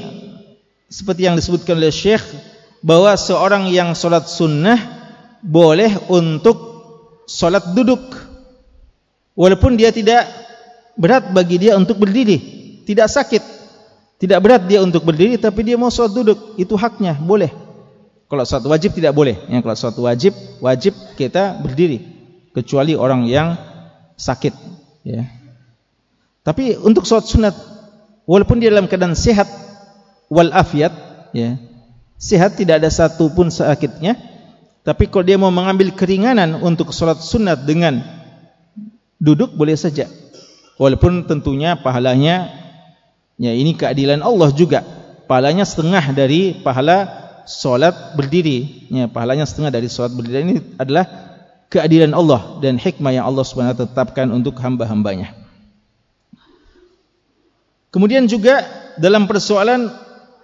seperti 0.90 1.22
yang 1.22 1.38
disebutkan 1.38 1.78
oleh 1.78 1.94
Syekh 1.94 2.26
bahwa 2.82 3.14
seorang 3.14 3.70
yang 3.70 3.94
solat 3.94 4.26
sunnah 4.26 4.74
boleh 5.38 5.94
untuk 6.10 6.58
solat 7.30 7.62
duduk. 7.78 8.02
Walaupun 9.38 9.78
dia 9.78 9.94
tidak 9.94 10.26
berat 10.98 11.30
bagi 11.30 11.62
dia 11.62 11.78
untuk 11.78 12.02
berdiri. 12.02 12.42
Tidak 12.82 13.06
sakit. 13.06 13.62
Tidak 14.18 14.36
berat 14.42 14.66
dia 14.66 14.82
untuk 14.82 15.06
berdiri 15.06 15.38
tapi 15.38 15.62
dia 15.62 15.78
mau 15.78 15.94
sholat 15.94 16.10
duduk. 16.10 16.58
Itu 16.58 16.74
haknya 16.74 17.14
boleh. 17.22 17.54
Kalau 18.26 18.42
sholat 18.42 18.66
wajib 18.66 18.98
tidak 18.98 19.14
boleh. 19.14 19.38
Yang 19.46 19.62
kalau 19.62 19.76
sholat 19.78 19.98
wajib 20.02 20.34
wajib 20.58 20.98
kita 21.14 21.54
berdiri. 21.62 22.02
Kecuali 22.50 22.98
orang 22.98 23.30
yang 23.30 23.54
sakit. 24.18 24.52
Ya 25.06 25.39
tapi 26.46 26.76
untuk 26.80 27.04
sholat 27.04 27.26
sunat 27.28 27.54
walaupun 28.24 28.58
dia 28.58 28.72
dalam 28.72 28.88
keadaan 28.88 29.16
sehat 29.16 29.46
wal 30.32 30.50
afiat 30.54 30.92
ya 31.36 31.60
sehat 32.16 32.56
tidak 32.56 32.80
ada 32.80 32.90
satu 32.92 33.32
pun 33.32 33.52
sakitnya 33.52 34.16
tapi 34.80 35.12
kalau 35.12 35.24
dia 35.24 35.36
mau 35.36 35.52
mengambil 35.52 35.92
keringanan 35.92 36.56
untuk 36.64 36.90
sholat 36.96 37.20
sunat 37.20 37.68
dengan 37.68 38.00
duduk 39.20 39.52
boleh 39.52 39.76
saja. 39.76 40.08
Walaupun 40.80 41.28
tentunya 41.28 41.76
pahalanya 41.76 42.48
ya 43.36 43.52
ini 43.52 43.76
keadilan 43.76 44.24
Allah 44.24 44.48
juga. 44.56 44.80
Pahalanya 45.28 45.68
setengah 45.68 46.02
dari 46.16 46.56
pahala 46.64 47.06
solat 47.44 48.16
berdiri. 48.16 48.88
Ya 48.88 49.06
pahalanya 49.06 49.44
setengah 49.44 49.68
dari 49.68 49.92
solat 49.92 50.16
berdiri. 50.16 50.40
Ini 50.48 50.56
adalah 50.80 51.04
keadilan 51.68 52.16
Allah 52.16 52.58
dan 52.64 52.80
hikmah 52.80 53.12
yang 53.12 53.28
Allah 53.28 53.44
Subhanahu 53.44 53.76
tetapkan 53.76 54.32
untuk 54.32 54.56
hamba-hambanya 54.58 55.36
kemudian 57.90 58.26
juga 58.26 58.64
dalam 58.96 59.26
persoalan 59.26 59.90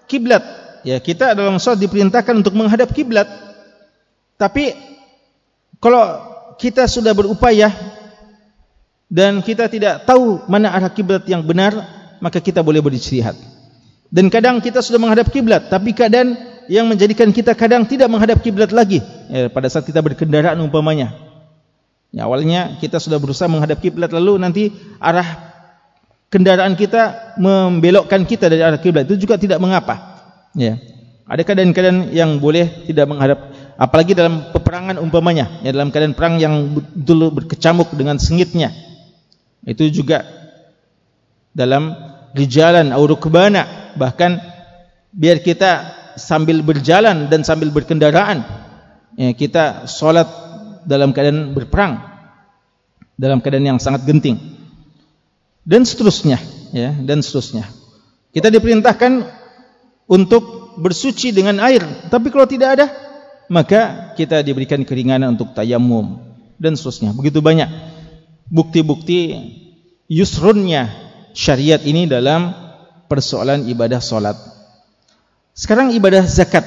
kiblat. 0.07 0.43
Ya 0.87 1.03
kita 1.03 1.35
dalam 1.35 1.59
solat 1.59 1.83
diperintahkan 1.83 2.35
untuk 2.39 2.55
menghadap 2.55 2.95
kiblat. 2.95 3.27
Tapi 4.39 4.77
kalau 5.83 6.05
kita 6.61 6.87
sudah 6.87 7.11
berupaya 7.17 7.73
dan 9.11 9.43
kita 9.43 9.67
tidak 9.67 10.07
tahu 10.07 10.45
mana 10.47 10.71
arah 10.75 10.91
kiblat 10.91 11.27
yang 11.27 11.43
benar 11.43 11.75
maka 12.19 12.43
kita 12.43 12.59
boleh 12.65 12.83
berijtihad 12.83 13.39
dan 14.11 14.27
kadang 14.33 14.59
kita 14.59 14.83
sudah 14.83 14.99
menghadap 14.99 15.31
kiblat 15.31 15.71
tapi 15.71 15.95
keadaan 15.95 16.35
yang 16.67 16.87
menjadikan 16.91 17.31
kita 17.31 17.55
kadang 17.55 17.87
tidak 17.87 18.11
menghadap 18.11 18.43
kiblat 18.43 18.71
lagi 18.75 19.03
ya, 19.31 19.47
pada 19.51 19.71
saat 19.71 19.87
kita 19.87 20.03
berkendaraan 20.03 20.59
umpamanya. 20.59 21.15
Ya, 22.15 22.27
awalnya 22.27 22.79
kita 22.79 23.03
sudah 23.03 23.19
berusaha 23.19 23.51
menghadap 23.51 23.83
kiblat 23.83 24.11
lalu 24.11 24.39
nanti 24.39 24.63
arah 24.99 25.46
kendaraan 26.37 26.77
kita 26.77 27.33
membelokkan 27.41 28.29
kita 28.29 28.53
dari 28.53 28.61
arah 28.61 28.77
kiblat. 28.77 29.09
Itu 29.09 29.17
juga 29.17 29.41
tidak 29.41 29.57
mengapa. 29.57 30.21
Ya. 30.53 30.77
Ada 31.25 31.43
keadaan-keadaan 31.43 32.13
yang 32.13 32.37
boleh 32.37 32.85
tidak 32.85 33.09
menghadap 33.09 33.51
apalagi 33.81 34.13
dalam 34.13 34.53
peperangan 34.55 35.01
umpamanya 35.03 35.59
ya 35.65 35.75
dalam 35.75 35.91
keadaan 35.91 36.15
perang 36.15 36.39
yang 36.39 36.77
betul 36.77 37.33
berkecamuk 37.33 37.89
dengan 37.97 38.21
sengitnya. 38.21 38.71
Itu 39.65 39.89
juga 39.89 40.23
dalam 41.57 41.97
rijalan 42.37 42.93
atau 42.93 43.09
rukbana. 43.09 43.97
Bahkan 43.97 44.31
biar 45.17 45.41
kita 45.41 45.71
sambil 46.21 46.61
berjalan 46.61 47.27
dan 47.33 47.43
sambil 47.43 47.73
berkendaraan 47.73 48.45
ya, 49.17 49.33
kita 49.33 49.89
solat 49.89 50.29
dalam 50.87 51.11
keadaan 51.11 51.57
berperang 51.57 51.99
dalam 53.17 53.41
keadaan 53.41 53.75
yang 53.75 53.79
sangat 53.81 54.05
genting 54.05 54.56
dan 55.67 55.83
seterusnya 55.83 56.39
ya 56.71 56.95
dan 56.95 57.21
seterusnya. 57.21 57.67
Kita 58.31 58.49
diperintahkan 58.49 59.27
untuk 60.07 60.77
bersuci 60.79 61.35
dengan 61.35 61.59
air. 61.59 61.83
Tapi 62.07 62.31
kalau 62.31 62.47
tidak 62.47 62.79
ada 62.79 62.87
maka 63.51 64.15
kita 64.15 64.43
diberikan 64.47 64.87
keringanan 64.87 65.35
untuk 65.35 65.53
tayamum 65.53 66.23
dan 66.57 66.79
seterusnya. 66.79 67.11
Begitu 67.13 67.43
banyak 67.43 67.69
bukti-bukti 68.47 69.35
yusrunnya 70.07 70.95
syariat 71.35 71.83
ini 71.83 72.07
dalam 72.07 72.55
persoalan 73.11 73.67
ibadah 73.67 73.99
solat. 73.99 74.39
Sekarang 75.57 75.91
ibadah 75.91 76.23
zakat. 76.27 76.65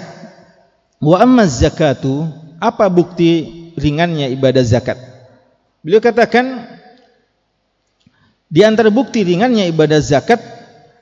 Wa 1.00 1.24
amma 1.24 1.48
zakatu 1.48 2.28
apa 2.60 2.92
bukti 2.92 3.72
ringannya 3.80 4.28
ibadah 4.36 4.64
zakat? 4.66 5.00
Beliau 5.80 6.04
katakan 6.04 6.79
di 8.50 8.66
antara 8.66 8.90
bukti 8.90 9.22
ringannya 9.22 9.70
ibadah 9.70 10.02
zakat 10.02 10.42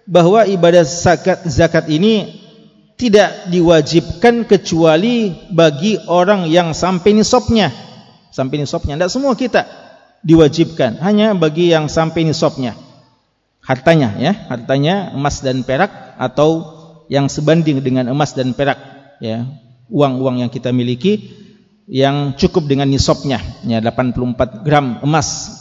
bahwa 0.03 0.43
ibadah 0.43 0.83
zakat 0.83 1.47
zakat 1.47 1.87
ini 1.87 2.43
tidak 2.99 3.47
diwajibkan 3.47 4.43
kecuali 4.43 5.31
bagi 5.53 5.95
orang 6.11 6.49
yang 6.51 6.75
sampai 6.75 7.15
nisabnya. 7.15 7.71
Sampai 8.33 8.59
nisabnya. 8.59 8.97
Tidak 8.99 9.11
semua 9.13 9.37
kita 9.37 9.63
diwajibkan, 10.25 10.99
hanya 10.99 11.37
bagi 11.37 11.71
yang 11.71 11.87
sampai 11.87 12.25
nisabnya. 12.25 12.73
Hartanya 13.61 14.17
ya, 14.17 14.33
hartanya 14.49 15.13
emas 15.13 15.45
dan 15.45 15.61
perak 15.61 16.17
atau 16.17 16.65
yang 17.07 17.31
sebanding 17.31 17.79
dengan 17.79 18.09
emas 18.11 18.33
dan 18.35 18.51
perak 18.51 18.79
ya. 19.23 19.47
Uang-uang 19.87 20.43
yang 20.43 20.51
kita 20.51 20.75
miliki 20.75 21.31
yang 21.87 22.35
cukup 22.35 22.67
dengan 22.67 22.91
nisabnya 22.91 23.39
ya 23.63 23.79
84 23.79 24.67
gram 24.67 24.99
emas 24.99 25.55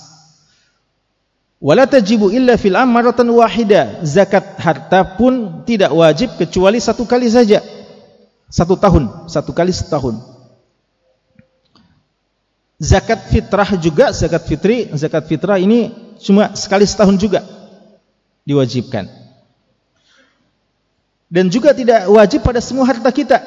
Wala 1.57 1.89
tajibu 1.89 2.29
illa 2.29 2.61
fil 2.61 2.77
amaratan 2.77 3.33
wahida. 3.33 4.05
Zakat 4.05 4.61
harta 4.61 5.17
pun 5.17 5.65
tidak 5.65 5.93
wajib 5.93 6.37
kecuali 6.37 6.77
satu 6.77 7.09
kali 7.09 7.33
saja. 7.33 7.65
Satu 8.53 8.77
tahun, 8.77 9.27
satu 9.27 9.57
kali 9.57 9.73
setahun. 9.73 10.21
Zakat 12.77 13.33
fitrah 13.33 13.73
juga, 13.81 14.13
zakat 14.13 14.45
fitri, 14.45 14.93
zakat 14.93 15.25
fitrah 15.25 15.57
ini 15.57 15.97
cuma 16.21 16.53
sekali 16.53 16.85
setahun 16.85 17.17
juga 17.17 17.41
diwajibkan. 18.45 19.09
Dan 21.27 21.49
juga 21.49 21.73
tidak 21.73 22.07
wajib 22.13 22.45
pada 22.45 22.61
semua 22.61 22.85
harta 22.85 23.09
kita. 23.09 23.41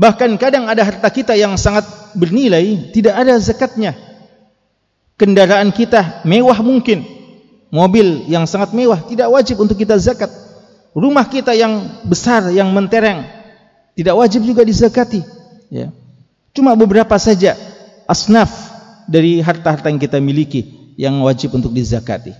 Bahkan 0.00 0.34
kadang 0.40 0.64
ada 0.64 0.80
harta 0.80 1.06
kita 1.12 1.36
yang 1.36 1.54
sangat 1.60 1.84
bernilai, 2.16 2.90
tidak 2.90 3.14
ada 3.20 3.36
zakatnya 3.36 4.05
kendaraan 5.16 5.72
kita 5.72 6.22
mewah 6.24 6.60
mungkin. 6.62 7.04
Mobil 7.66 8.30
yang 8.30 8.46
sangat 8.46 8.72
mewah 8.72 9.02
tidak 9.04 9.26
wajib 9.28 9.58
untuk 9.58 9.76
kita 9.76 9.98
zakat. 9.98 10.30
Rumah 10.96 11.26
kita 11.28 11.52
yang 11.52 12.00
besar 12.06 12.48
yang 12.54 12.72
mentereng 12.72 13.26
tidak 13.98 14.14
wajib 14.16 14.46
juga 14.46 14.62
dizakati. 14.62 15.20
Ya. 15.68 15.92
Cuma 16.56 16.72
beberapa 16.78 17.16
saja 17.20 17.58
asnaf 18.08 18.48
dari 19.04 19.42
harta-harta 19.42 19.92
yang 19.92 20.00
kita 20.00 20.22
miliki 20.22 20.94
yang 20.96 21.20
wajib 21.20 21.52
untuk 21.52 21.74
dizakati. 21.74 22.32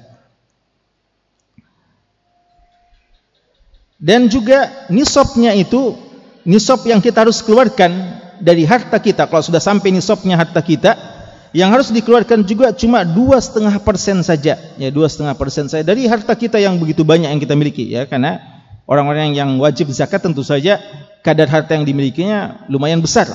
Dan 3.96 4.28
juga 4.28 4.88
nisabnya 4.92 5.56
itu 5.56 5.96
nisab 6.44 6.84
yang 6.84 7.00
kita 7.00 7.24
harus 7.24 7.40
keluarkan 7.40 7.92
dari 8.40 8.68
harta 8.68 9.00
kita. 9.00 9.24
Kalau 9.24 9.40
sudah 9.40 9.60
sampai 9.60 9.90
nisabnya 9.92 10.36
harta 10.36 10.60
kita 10.60 11.15
yang 11.57 11.73
harus 11.73 11.88
dikeluarkan 11.88 12.45
juga 12.45 12.77
cuma 12.77 13.01
dua 13.01 13.40
setengah 13.40 13.81
persen 13.81 14.21
saja. 14.21 14.61
Ya 14.77 14.92
dua 14.92 15.09
setengah 15.09 15.33
persen 15.33 15.73
saja. 15.73 15.81
Dari 15.81 16.05
harta 16.05 16.37
kita 16.37 16.61
yang 16.61 16.77
begitu 16.77 17.01
banyak 17.01 17.33
yang 17.33 17.40
kita 17.40 17.57
miliki 17.57 17.88
ya 17.88 18.05
karena 18.05 18.45
orang-orang 18.85 19.33
yang 19.33 19.57
wajib 19.57 19.88
zakat 19.88 20.21
tentu 20.21 20.45
saja 20.45 20.77
kadar 21.25 21.49
harta 21.49 21.73
yang 21.73 21.88
dimilikinya 21.88 22.69
lumayan 22.69 23.01
besar. 23.01 23.33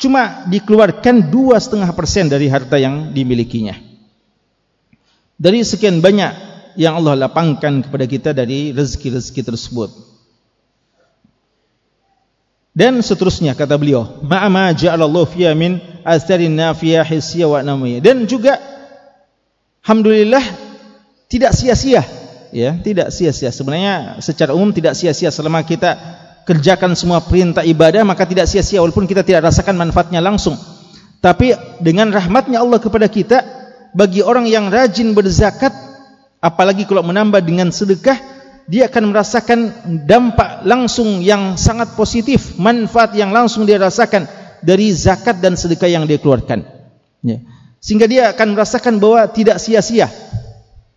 Cuma 0.00 0.48
dikeluarkan 0.48 1.28
dua 1.28 1.60
setengah 1.60 1.92
persen 1.92 2.32
dari 2.32 2.48
harta 2.48 2.80
yang 2.80 3.12
dimilikinya. 3.12 3.76
Dari 5.36 5.60
sekian 5.60 6.00
banyak 6.00 6.32
yang 6.80 6.96
Allah 6.96 7.28
lapangkan 7.28 7.84
kepada 7.84 8.08
kita 8.08 8.32
dari 8.32 8.72
rezeki-rezeki 8.72 9.42
tersebut 9.44 10.09
dan 12.70 13.02
seterusnya 13.02 13.58
kata 13.58 13.74
beliau 13.74 14.22
ma'ama 14.22 14.70
ja'alallahu 14.70 15.26
fiya 15.34 15.58
min 15.58 15.82
astarin 16.06 16.54
nafiyah 16.54 17.02
hissiyah 17.02 17.48
wa 17.50 17.60
namiyah. 17.66 17.98
Dan 17.98 18.30
juga 18.30 18.56
alhamdulillah 19.82 20.42
tidak 21.26 21.50
sia-sia. 21.54 22.06
Ya 22.50 22.74
tidak 22.78 23.10
sia-sia. 23.14 23.50
Sebenarnya 23.50 24.18
secara 24.22 24.54
umum 24.54 24.70
tidak 24.70 24.94
sia-sia 24.94 25.34
selama 25.34 25.66
kita 25.66 25.98
kerjakan 26.46 26.94
semua 26.98 27.22
perintah 27.22 27.62
ibadah 27.62 28.02
maka 28.02 28.26
tidak 28.26 28.46
sia-sia 28.50 28.82
walaupun 28.82 29.06
kita 29.06 29.26
tidak 29.26 29.50
rasakan 29.50 29.74
manfaatnya 29.74 30.22
langsung. 30.22 30.54
Tapi 31.20 31.52
dengan 31.82 32.14
rahmatnya 32.14 32.62
Allah 32.62 32.78
kepada 32.78 33.10
kita 33.10 33.38
bagi 33.92 34.22
orang 34.22 34.46
yang 34.46 34.70
rajin 34.70 35.10
berzakat 35.12 35.74
apalagi 36.38 36.86
kalau 36.86 37.02
menambah 37.02 37.42
dengan 37.42 37.74
sedekah 37.74 38.29
dia 38.70 38.86
akan 38.86 39.10
merasakan 39.10 39.58
dampak 40.06 40.62
langsung 40.62 41.18
yang 41.18 41.58
sangat 41.58 41.98
positif, 41.98 42.54
manfaat 42.54 43.10
yang 43.18 43.34
langsung 43.34 43.66
dia 43.66 43.82
rasakan 43.82 44.30
dari 44.62 44.94
zakat 44.94 45.42
dan 45.42 45.58
sedekah 45.58 45.90
yang 45.90 46.06
dia 46.06 46.22
keluarkan. 46.22 46.62
Ya. 47.26 47.42
Sehingga 47.82 48.06
dia 48.06 48.30
akan 48.30 48.54
merasakan 48.54 49.02
bahwa 49.02 49.26
tidak 49.26 49.58
sia-sia. 49.58 50.06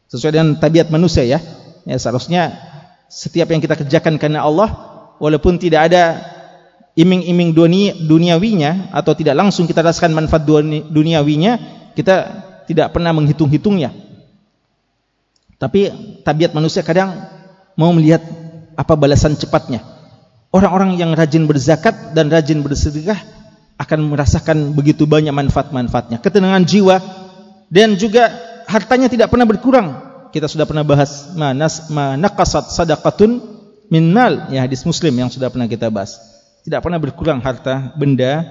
Sesuai 0.06 0.38
dengan 0.38 0.54
tabiat 0.62 0.94
manusia 0.94 1.26
ya. 1.26 1.42
ya. 1.90 1.98
Seharusnya 1.98 2.54
setiap 3.10 3.50
yang 3.50 3.58
kita 3.58 3.74
kerjakan 3.74 4.22
karena 4.22 4.46
Allah, 4.46 4.70
walaupun 5.18 5.58
tidak 5.58 5.90
ada 5.90 6.22
iming-iming 6.94 7.58
dunia, 7.58 7.98
duniawinya, 7.98 8.94
atau 8.94 9.18
tidak 9.18 9.34
langsung 9.34 9.66
kita 9.66 9.82
rasakan 9.82 10.14
manfaat 10.14 10.46
duniawinya, 10.94 11.58
kita 11.98 12.16
tidak 12.70 12.94
pernah 12.94 13.18
menghitung-hitungnya. 13.18 13.90
Tapi 15.58 15.90
tabiat 16.22 16.54
manusia 16.54 16.86
kadang 16.86 17.34
mau 17.78 17.92
melihat 17.94 18.22
apa 18.74 18.94
balasan 18.98 19.38
cepatnya. 19.38 19.82
Orang-orang 20.54 20.98
yang 21.02 21.18
rajin 21.18 21.50
berzakat 21.50 22.14
dan 22.14 22.30
rajin 22.30 22.62
bersedekah 22.62 23.18
akan 23.82 24.14
merasakan 24.14 24.78
begitu 24.78 25.10
banyak 25.10 25.34
manfaat-manfaatnya. 25.34 26.22
Ketenangan 26.22 26.64
jiwa 26.66 27.02
dan 27.74 27.98
juga 27.98 28.30
hartanya 28.70 29.10
tidak 29.10 29.34
pernah 29.34 29.50
berkurang. 29.50 29.88
Kita 30.30 30.46
sudah 30.46 30.66
pernah 30.66 30.86
bahas 30.86 31.34
manas 31.34 31.90
manaqasat 31.90 32.70
sadaqatun 32.74 33.42
min 33.90 34.14
mal 34.14 34.50
ya 34.50 34.66
hadis 34.66 34.82
Muslim 34.86 35.14
yang 35.14 35.30
sudah 35.30 35.50
pernah 35.50 35.66
kita 35.66 35.90
bahas. 35.90 36.18
Tidak 36.64 36.80
pernah 36.80 37.02
berkurang 37.02 37.42
harta 37.42 37.92
benda 37.98 38.46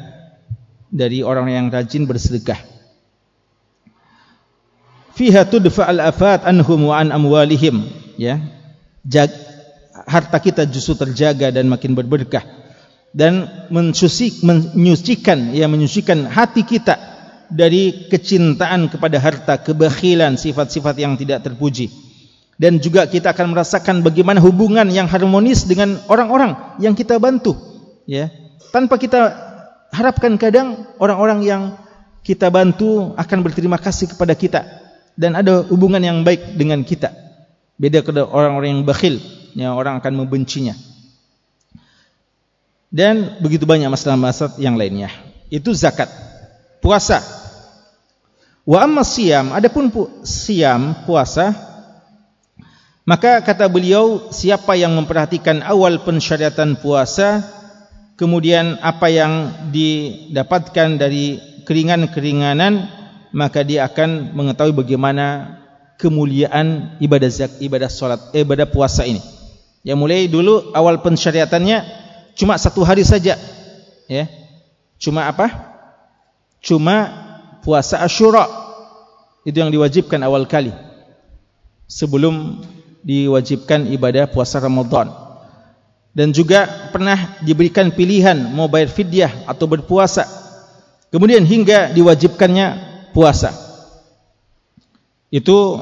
dari 0.93 1.25
orang 1.25 1.49
yang 1.49 1.67
rajin 1.71 2.05
bersedekah. 2.05 2.61
Fiha 5.17 5.47
tudfa 5.47 5.87
al-afat 5.87 6.45
anhum 6.45 6.93
wa 6.93 6.99
an 6.99 7.13
amwalihim 7.13 7.85
ya 8.17 8.41
harta 10.07 10.39
kita 10.39 10.63
justru 10.67 10.95
terjaga 10.99 11.51
dan 11.51 11.69
makin 11.69 11.95
berberkah. 11.95 12.43
Dan 13.13 13.45
menyucikan 13.69 15.53
ya 15.53 15.69
menyucikan 15.69 16.33
hati 16.33 16.65
kita 16.65 16.97
dari 17.53 18.09
kecintaan 18.09 18.89
kepada 18.89 19.21
harta 19.21 19.61
kebakhilan 19.61 20.41
sifat-sifat 20.41 20.97
yang 20.97 21.21
tidak 21.21 21.45
terpuji. 21.45 21.93
Dan 22.57 22.81
juga 22.81 23.05
kita 23.05 23.37
akan 23.37 23.53
merasakan 23.53 24.01
bagaimana 24.01 24.41
hubungan 24.41 24.89
yang 24.89 25.05
harmonis 25.13 25.69
dengan 25.69 26.01
orang-orang 26.09 26.57
yang 26.81 26.97
kita 26.97 27.21
bantu 27.21 27.53
ya. 28.09 28.33
Tanpa 28.73 28.97
kita 28.97 29.29
harapkan 29.93 30.41
kadang 30.41 30.89
orang-orang 30.97 31.45
yang 31.45 31.63
kita 32.25 32.49
bantu 32.49 33.13
akan 33.21 33.39
berterima 33.45 33.77
kasih 33.77 34.09
kepada 34.17 34.33
kita. 34.33 34.65
Dan 35.13 35.37
ada 35.37 35.61
hubungan 35.69 36.01
yang 36.01 36.25
baik 36.25 36.57
dengan 36.57 36.81
kita 36.81 37.13
Beda 37.83 37.99
kepada 37.99 38.31
orang-orang 38.31 38.79
yang 38.79 38.87
bakhil, 38.87 39.19
yang 39.59 39.75
orang 39.75 39.99
akan 39.99 40.23
membencinya. 40.23 40.79
Dan 42.95 43.43
begitu 43.43 43.67
banyak 43.67 43.91
masalah-masalah 43.91 44.55
yang 44.63 44.79
lainnya. 44.79 45.11
Itu 45.51 45.75
zakat, 45.75 46.07
puasa. 46.79 47.19
Wa 48.63 48.87
amma 48.87 49.03
siyam, 49.03 49.51
adapun 49.51 49.91
pu 49.91 50.23
siam 50.23 50.95
puasa, 51.03 51.51
maka 53.03 53.43
kata 53.43 53.67
beliau, 53.67 54.31
siapa 54.31 54.79
yang 54.79 54.95
memperhatikan 54.95 55.59
awal 55.67 56.07
pensyariatan 56.07 56.79
puasa, 56.79 57.43
kemudian 58.15 58.79
apa 58.79 59.11
yang 59.11 59.51
didapatkan 59.75 61.03
dari 61.03 61.43
keringan-keringanan, 61.67 62.87
maka 63.35 63.67
dia 63.67 63.91
akan 63.91 64.31
mengetahui 64.39 64.71
bagaimana 64.71 65.59
kemuliaan 66.03 66.99
ibadah 66.99 67.31
zakat, 67.31 67.63
ibadah 67.63 67.87
solat, 67.87 68.35
eh, 68.35 68.43
ibadah 68.43 68.67
puasa 68.67 69.07
ini. 69.07 69.23
Yang 69.87 69.99
mulai 70.03 70.27
dulu 70.27 70.75
awal 70.75 70.99
pensyariatannya 70.99 71.79
cuma 72.35 72.59
satu 72.59 72.83
hari 72.83 73.07
saja, 73.07 73.39
ya. 74.11 74.27
Cuma 74.99 75.31
apa? 75.31 75.47
Cuma 76.59 77.11
puasa 77.63 78.03
Ashura 78.03 78.51
itu 79.47 79.55
yang 79.55 79.71
diwajibkan 79.71 80.19
awal 80.27 80.51
kali. 80.51 80.75
sebelum 81.93 82.65
diwajibkan 83.05 83.85
ibadah 83.93 84.25
puasa 84.33 84.57
Ramadan. 84.57 85.13
Dan 86.17 86.33
juga 86.33 86.89
pernah 86.89 87.37
diberikan 87.45 87.93
pilihan 87.93 88.37
mau 88.57 88.65
bayar 88.65 88.89
fidyah 88.89 89.45
atau 89.45 89.69
berpuasa. 89.69 90.25
Kemudian 91.13 91.45
hingga 91.45 91.93
diwajibkannya 91.93 92.67
puasa. 93.13 93.53
Itu 95.33 95.81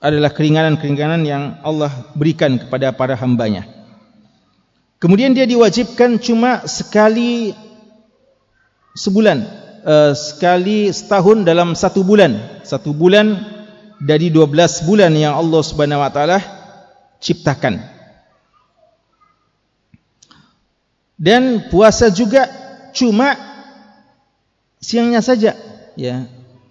adalah 0.00 0.32
keringanan-keringanan 0.32 1.22
yang 1.28 1.60
Allah 1.60 1.92
berikan 2.16 2.56
kepada 2.56 2.88
para 2.96 3.12
hambanya. 3.12 3.68
Kemudian 4.96 5.36
dia 5.36 5.44
diwajibkan 5.44 6.16
cuma 6.16 6.64
sekali 6.64 7.52
sebulan, 8.96 9.44
uh, 9.84 10.12
sekali 10.16 10.88
setahun 10.88 11.44
dalam 11.44 11.76
satu 11.76 12.00
bulan. 12.00 12.64
Satu 12.64 12.96
bulan 12.96 13.36
dari 14.00 14.32
dua 14.32 14.48
belas 14.48 14.80
bulan 14.88 15.12
yang 15.12 15.36
Allah 15.36 15.60
subhanahu 15.60 16.00
wa 16.00 16.08
ta'ala 16.08 16.40
ciptakan. 17.20 17.76
Dan 21.16 21.68
puasa 21.68 22.08
juga 22.08 22.48
cuma 22.96 23.36
siangnya 24.80 25.20
saja. 25.20 25.52
ya, 25.96 26.24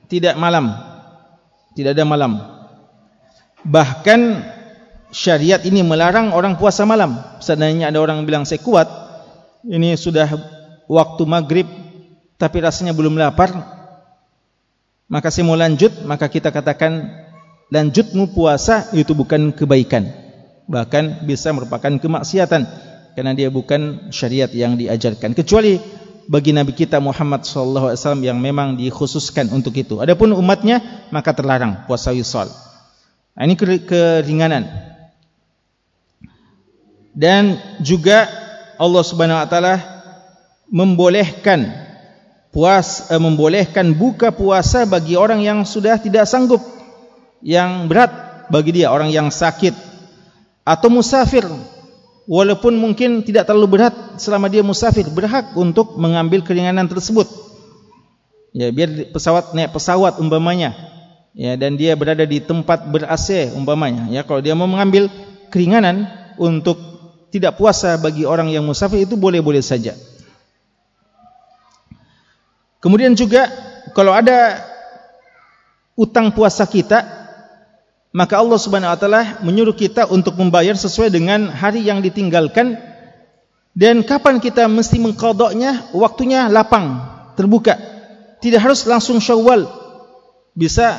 Tidak 0.10 0.34
malam. 0.38 0.95
Tidak 1.76 1.92
ada 1.92 2.08
malam. 2.08 2.40
Bahkan 3.68 4.20
syariat 5.12 5.60
ini 5.68 5.84
melarang 5.84 6.32
orang 6.32 6.56
puasa 6.56 6.88
malam. 6.88 7.20
Seandainya 7.44 7.92
ada 7.92 8.00
orang 8.00 8.24
bilang 8.24 8.48
saya 8.48 8.64
kuat, 8.64 8.88
ini 9.68 10.00
sudah 10.00 10.32
waktu 10.88 11.24
maghrib, 11.28 11.68
tapi 12.40 12.64
rasanya 12.64 12.96
belum 12.96 13.20
lapar, 13.20 13.52
maka 15.12 15.30
saya 15.30 15.46
mau 15.46 15.60
lanjut, 15.60 16.02
maka 16.08 16.32
kita 16.32 16.50
katakan 16.50 17.12
lanjutmu 17.70 18.32
puasa 18.32 18.90
itu 18.96 19.12
bukan 19.12 19.52
kebaikan. 19.52 20.10
Bahkan 20.66 21.28
bisa 21.30 21.54
merupakan 21.54 21.94
kemaksiatan 22.02 22.62
karena 23.14 23.32
dia 23.38 23.54
bukan 23.54 24.10
syariat 24.10 24.50
yang 24.50 24.76
diajarkan 24.76 25.38
kecuali 25.38 25.78
bagi 26.26 26.52
Nabi 26.54 26.74
kita 26.74 26.98
Muhammad 26.98 27.46
wasallam 27.46 28.26
yang 28.26 28.38
memang 28.42 28.78
dikhususkan 28.78 29.50
untuk 29.54 29.74
itu. 29.78 30.02
Adapun 30.02 30.34
umatnya 30.34 30.82
maka 31.14 31.34
terlarang 31.34 31.86
puasa 31.86 32.14
wisal. 32.14 32.50
Nah, 33.36 33.44
ini 33.44 33.56
keringanan. 33.60 34.66
Dan 37.16 37.56
juga 37.80 38.28
Allah 38.76 39.04
Subhanahu 39.04 39.40
wa 39.40 39.48
taala 39.48 39.76
membolehkan 40.68 41.72
puas 42.52 43.12
eh, 43.12 43.20
membolehkan 43.20 43.96
buka 43.96 44.32
puasa 44.32 44.88
bagi 44.88 45.16
orang 45.16 45.44
yang 45.44 45.64
sudah 45.64 46.00
tidak 46.00 46.28
sanggup 46.28 46.64
yang 47.44 47.88
berat 47.92 48.12
bagi 48.48 48.82
dia 48.82 48.92
orang 48.92 49.12
yang 49.12 49.28
sakit 49.32 49.76
atau 50.66 50.90
musafir 50.90 51.46
walaupun 52.26 52.78
mungkin 52.78 53.22
tidak 53.22 53.50
terlalu 53.50 53.80
berat 53.80 53.94
selama 54.18 54.50
dia 54.50 54.66
musafir 54.66 55.06
berhak 55.10 55.54
untuk 55.58 55.98
mengambil 55.98 56.42
keringanan 56.42 56.90
tersebut. 56.90 57.26
Ya 58.56 58.70
biar 58.72 59.14
pesawat 59.14 59.54
naik 59.54 59.74
pesawat 59.74 60.18
umpamanya. 60.22 60.74
Ya 61.36 61.60
dan 61.60 61.76
dia 61.76 61.94
berada 62.00 62.24
di 62.24 62.40
tempat 62.40 62.88
ber-AC 62.88 63.52
umpamanya. 63.54 64.08
Ya 64.10 64.22
kalau 64.24 64.40
dia 64.40 64.56
mau 64.56 64.68
mengambil 64.68 65.12
keringanan 65.52 66.08
untuk 66.40 66.80
tidak 67.30 67.60
puasa 67.60 68.00
bagi 68.00 68.24
orang 68.24 68.48
yang 68.48 68.64
musafir 68.64 69.04
itu 69.04 69.20
boleh-boleh 69.20 69.60
saja. 69.60 69.92
Kemudian 72.80 73.18
juga 73.18 73.50
kalau 73.92 74.14
ada 74.14 74.62
utang 75.98 76.32
puasa 76.32 76.64
kita 76.70 77.25
maka 78.16 78.39
Allah 78.39 78.55
Subhanahu 78.55 78.95
wa 78.95 78.95
taala 78.95 79.24
menyuruh 79.43 79.76
kita 79.76 80.07
untuk 80.07 80.39
membayar 80.39 80.72
sesuai 80.72 81.11
dengan 81.11 81.51
hari 81.51 81.84
yang 81.84 81.99
ditinggalkan. 81.99 82.80
Dan 83.76 84.07
kapan 84.07 84.39
kita 84.39 84.72
mesti 84.72 85.03
mengqadanya 85.03 85.91
waktunya 85.91 86.47
lapang 86.47 87.03
terbuka. 87.36 87.76
Tidak 88.39 88.55
harus 88.55 88.88
langsung 88.88 89.20
Syawal 89.20 89.68
bisa 90.55 90.95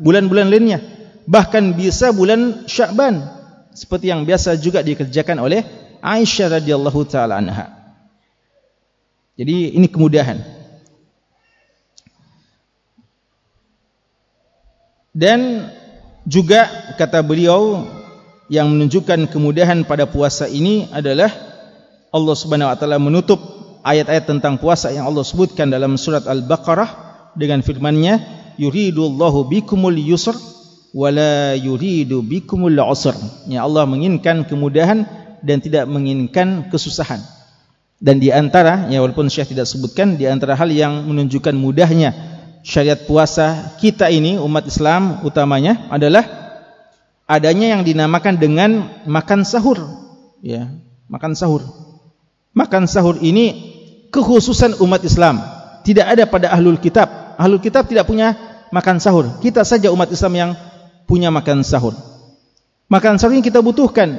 bulan-bulan 0.00 0.48
lainnya. 0.48 0.80
Bahkan 1.28 1.76
bisa 1.76 2.16
bulan 2.16 2.64
Sya'ban 2.64 3.20
seperti 3.76 4.08
yang 4.08 4.24
biasa 4.24 4.56
juga 4.56 4.80
dikerjakan 4.80 5.36
oleh 5.44 5.60
Aisyah 6.00 6.56
radhiyallahu 6.56 7.00
taala 7.04 7.36
anha. 7.36 7.68
Jadi 9.36 9.76
ini 9.76 9.84
kemudahan. 9.92 10.40
Dan 15.12 15.68
juga 16.26 16.66
kata 16.98 17.22
beliau 17.22 17.86
yang 18.50 18.70
menunjukkan 18.74 19.30
kemudahan 19.30 19.86
pada 19.86 20.06
puasa 20.10 20.50
ini 20.50 20.90
adalah 20.90 21.30
Allah 22.10 22.34
Subhanahu 22.34 22.70
wa 22.70 22.76
taala 22.78 22.98
menutup 22.98 23.38
ayat-ayat 23.86 24.26
tentang 24.26 24.58
puasa 24.58 24.90
yang 24.90 25.06
Allah 25.06 25.22
sebutkan 25.22 25.70
dalam 25.70 25.94
surat 25.94 26.26
Al-Baqarah 26.26 26.90
dengan 27.38 27.62
firman-Nya 27.62 28.22
yuridullahu 28.58 29.46
bikumul 29.46 29.94
yusr 29.94 30.34
wala 30.90 31.54
yuridu 31.54 32.22
bikumul 32.26 32.74
usr. 32.74 33.14
Ya 33.46 33.62
Allah 33.62 33.86
menginginkan 33.86 34.42
kemudahan 34.48 35.06
dan 35.46 35.62
tidak 35.62 35.86
menginginkan 35.86 36.72
kesusahan. 36.72 37.22
Dan 37.96 38.20
di 38.20 38.28
antara 38.28 38.90
ya 38.92 39.00
walaupun 39.00 39.32
Syekh 39.32 39.56
tidak 39.56 39.64
sebutkan 39.70 40.20
di 40.20 40.28
antara 40.28 40.52
hal 40.52 40.68
yang 40.68 41.08
menunjukkan 41.08 41.56
mudahnya 41.56 42.35
syariat 42.66 42.98
puasa 42.98 43.78
kita 43.78 44.10
ini 44.10 44.42
umat 44.42 44.66
Islam 44.66 45.22
utamanya 45.22 45.86
adalah 45.86 46.26
adanya 47.30 47.78
yang 47.78 47.86
dinamakan 47.86 48.34
dengan 48.34 48.70
makan 49.06 49.46
sahur. 49.46 49.78
Ya 50.42 50.74
makan 51.06 51.38
sahur. 51.38 51.62
Makan 52.50 52.90
sahur 52.90 53.22
ini 53.22 53.54
kekhususan 54.10 54.82
umat 54.82 55.06
Islam. 55.06 55.38
Tidak 55.86 56.02
ada 56.02 56.26
pada 56.26 56.50
ahlul 56.50 56.82
kitab. 56.82 57.38
Ahlul 57.38 57.62
kitab 57.62 57.86
tidak 57.86 58.10
punya 58.10 58.34
makan 58.74 58.98
sahur. 58.98 59.38
Kita 59.38 59.62
saja 59.62 59.94
umat 59.94 60.10
Islam 60.10 60.34
yang 60.34 60.50
punya 61.06 61.30
makan 61.30 61.62
sahur. 61.62 61.94
Makan 62.90 63.22
sahur 63.22 63.38
ini 63.38 63.46
kita 63.46 63.62
butuhkan 63.62 64.10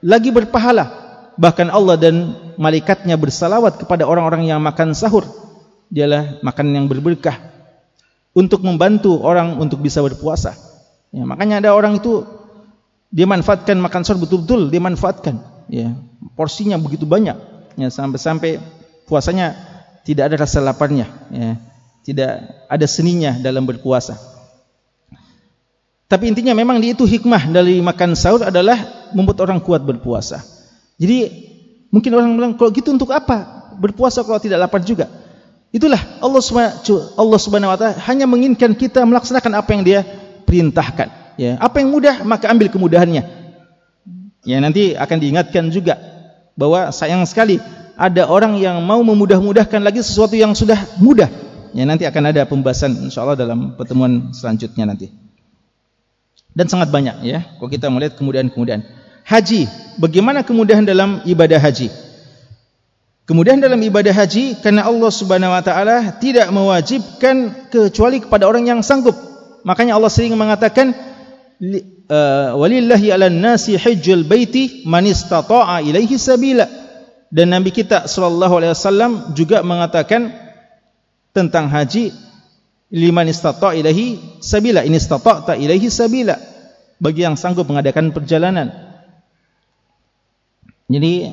lagi 0.00 0.32
berpahala. 0.32 0.96
Bahkan 1.36 1.68
Allah 1.68 1.96
dan 2.00 2.14
malaikatnya 2.56 3.16
bersalawat 3.20 3.76
kepada 3.76 4.08
orang-orang 4.08 4.48
yang 4.48 4.60
makan 4.64 4.96
sahur. 4.96 5.28
Dialah 5.90 6.38
makan 6.40 6.70
yang 6.70 6.86
berberkah 6.86 7.49
untuk 8.34 8.62
membantu 8.62 9.18
orang 9.22 9.58
untuk 9.58 9.82
bisa 9.82 9.98
berpuasa. 10.00 10.54
Ya, 11.10 11.26
makanya 11.26 11.58
ada 11.58 11.70
orang 11.74 11.98
itu 11.98 12.22
dia 13.10 13.26
manfaatkan 13.26 13.74
makan 13.74 14.06
sahur 14.06 14.22
betul-betul 14.22 14.70
dia 14.70 14.78
manfaatkan. 14.78 15.42
Ya, 15.66 15.98
porsinya 16.38 16.78
begitu 16.78 17.06
banyak. 17.06 17.34
Ya, 17.74 17.88
sampai-sampai 17.90 18.62
puasanya 19.06 19.54
tidak 20.06 20.30
ada 20.30 20.36
rasa 20.46 20.62
laparnya. 20.62 21.10
Ya, 21.30 21.58
tidak 22.06 22.30
ada 22.70 22.86
seninya 22.86 23.34
dalam 23.38 23.66
berpuasa. 23.66 24.18
Tapi 26.10 26.26
intinya 26.26 26.58
memang 26.58 26.82
di 26.82 26.90
itu 26.90 27.06
hikmah 27.06 27.54
dari 27.54 27.78
makan 27.78 28.18
sahur 28.18 28.42
adalah 28.42 29.10
membuat 29.14 29.46
orang 29.46 29.62
kuat 29.62 29.86
berpuasa. 29.86 30.42
Jadi 30.98 31.30
mungkin 31.94 32.10
orang 32.18 32.34
bilang 32.34 32.52
kalau 32.58 32.74
gitu 32.74 32.90
untuk 32.90 33.14
apa 33.14 33.70
berpuasa 33.78 34.26
kalau 34.26 34.42
tidak 34.42 34.58
lapar 34.58 34.82
juga? 34.82 35.06
Itulah 35.70 36.02
Allah 36.18 36.42
Subhanahu 37.38 37.70
wa 37.70 37.78
taala 37.78 37.94
hanya 38.10 38.26
menginginkan 38.26 38.74
kita 38.74 39.06
melaksanakan 39.06 39.54
apa 39.54 39.70
yang 39.70 39.82
Dia 39.86 40.00
perintahkan. 40.42 41.08
Ya, 41.38 41.56
apa 41.62 41.78
yang 41.78 41.94
mudah 41.94 42.26
maka 42.26 42.50
ambil 42.50 42.68
kemudahannya. 42.68 43.22
Ya, 44.42 44.58
nanti 44.58 44.98
akan 44.98 45.16
diingatkan 45.22 45.70
juga 45.70 45.94
bahwa 46.58 46.90
sayang 46.90 47.22
sekali 47.24 47.62
ada 47.94 48.26
orang 48.26 48.58
yang 48.58 48.82
mau 48.82 48.98
memudah-mudahkan 49.04 49.78
lagi 49.78 50.02
sesuatu 50.02 50.34
yang 50.34 50.52
sudah 50.58 50.76
mudah. 50.98 51.30
Ya, 51.70 51.86
nanti 51.86 52.02
akan 52.02 52.34
ada 52.34 52.42
pembahasan 52.50 53.06
insyaallah 53.06 53.38
dalam 53.38 53.78
pertemuan 53.78 54.34
selanjutnya 54.34 54.90
nanti. 54.90 55.12
Dan 56.50 56.66
sangat 56.66 56.90
banyak 56.90 57.22
ya, 57.22 57.46
kalau 57.62 57.70
kita 57.70 57.86
melihat 57.86 58.18
kemudahan-kemudahan. 58.18 58.82
Haji, 59.22 59.70
bagaimana 60.02 60.42
kemudahan 60.42 60.82
dalam 60.82 61.22
ibadah 61.22 61.62
haji? 61.62 62.09
Kemudian 63.30 63.62
dalam 63.62 63.78
ibadah 63.78 64.10
haji 64.10 64.58
karena 64.58 64.90
Allah 64.90 65.06
Subhanahu 65.06 65.54
wa 65.54 65.62
taala 65.62 66.18
tidak 66.18 66.50
mewajibkan 66.50 67.70
kecuali 67.70 68.18
kepada 68.18 68.50
orang 68.50 68.66
yang 68.66 68.82
sanggup. 68.82 69.14
Makanya 69.62 69.94
Allah 69.94 70.10
sering 70.10 70.34
mengatakan 70.34 70.90
eh, 71.62 72.50
walillahi 72.58 73.14
'alan 73.14 73.38
nasi 73.38 73.78
hajjul 73.78 74.26
baiti 74.26 74.82
man 74.82 75.06
istata'a 75.06 75.78
ilaihi 75.78 76.18
sabila. 76.18 76.66
Dan 77.30 77.54
Nabi 77.54 77.70
kita 77.70 78.10
sallallahu 78.10 78.54
alaihi 78.58 78.74
wasallam 78.74 79.30
juga 79.38 79.62
mengatakan 79.62 80.34
tentang 81.30 81.70
haji 81.70 82.10
liman 82.90 83.30
istata'a 83.30 83.78
ilaihi 83.78 84.42
sabila 84.42 84.82
in 84.82 84.98
istata'ta 84.98 85.54
ilaihi 85.54 85.86
sabila 85.86 86.34
bagi 86.98 87.22
yang 87.22 87.38
sanggup 87.38 87.70
mengadakan 87.70 88.10
perjalanan. 88.10 88.74
Jadi 90.90 91.30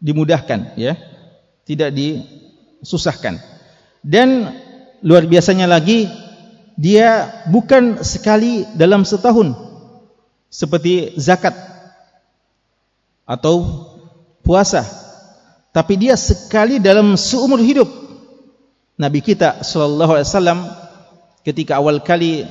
dimudahkan 0.00 0.72
ya 0.80 0.96
tidak 1.68 1.92
disusahkan. 1.92 3.36
Dan 4.00 4.48
luar 5.04 5.28
biasanya 5.28 5.68
lagi 5.68 6.08
dia 6.80 7.28
bukan 7.52 8.00
sekali 8.00 8.64
dalam 8.72 9.04
setahun 9.04 9.52
seperti 10.48 11.12
zakat 11.20 11.52
atau 13.28 13.84
puasa 14.40 14.80
tapi 15.76 16.00
dia 16.00 16.16
sekali 16.16 16.80
dalam 16.80 17.14
seumur 17.14 17.60
hidup. 17.60 17.86
Nabi 18.98 19.22
kita 19.22 19.62
sallallahu 19.62 20.18
alaihi 20.18 20.26
wasallam 20.26 20.58
ketika 21.46 21.78
awal 21.78 22.02
kali 22.02 22.42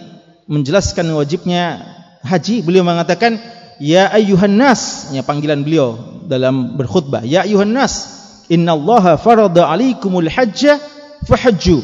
menjelaskan 0.47 1.11
wajibnya 1.11 1.83
haji 2.23 2.63
beliau 2.63 2.87
mengatakan 2.87 3.35
ya 3.83 4.07
ayyuhan 4.15 4.55
nas 4.55 5.11
ya 5.11 5.27
panggilan 5.27 5.59
beliau 5.67 6.23
dalam 6.23 6.79
berkhutbah 6.79 7.27
ya 7.27 7.43
ayyuhan 7.43 7.67
nas 7.67 8.16
innallaha 8.47 9.15
farada 9.19 9.67
alaikumul 9.67 10.27
hajja 10.27 10.79
fahajju. 11.27 11.83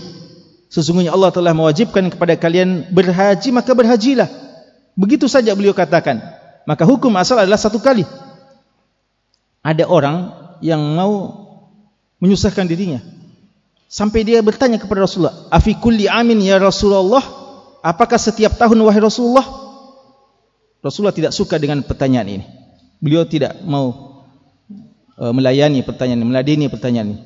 Sesungguhnya 0.74 1.14
Allah 1.14 1.30
telah 1.30 1.54
mewajibkan 1.54 2.10
kepada 2.10 2.34
kalian 2.34 2.90
berhaji 2.90 3.54
maka 3.54 3.72
berhajilah. 3.78 4.26
Begitu 4.98 5.30
saja 5.30 5.54
beliau 5.54 5.76
katakan. 5.76 6.22
Maka 6.64 6.88
hukum 6.88 7.12
asal 7.20 7.38
adalah 7.38 7.60
satu 7.60 7.78
kali. 7.78 8.08
Ada 9.62 9.86
orang 9.86 10.32
yang 10.64 10.80
mau 10.80 11.44
menyusahkan 12.24 12.66
dirinya. 12.66 13.04
Sampai 13.92 14.26
dia 14.26 14.42
bertanya 14.42 14.82
kepada 14.82 15.06
Rasulullah 15.06 15.46
afi 15.54 15.78
kulli 15.78 16.10
amin 16.10 16.42
ya 16.42 16.58
Rasulullah? 16.58 17.22
Apakah 17.84 18.18
setiap 18.18 18.58
tahun 18.58 18.80
wahai 18.82 19.04
Rasulullah? 19.04 19.46
Rasulullah 20.82 21.14
tidak 21.14 21.36
suka 21.36 21.62
dengan 21.62 21.84
pertanyaan 21.86 22.42
ini. 22.42 22.46
Beliau 23.04 23.28
tidak 23.28 23.60
mau 23.68 24.13
uh, 25.20 25.34
melayani 25.36 25.82
pertanyaan 25.86 26.22
ini 26.22 26.28
meladeni 26.28 26.66
pertanyaan 26.70 27.08
ini 27.14 27.20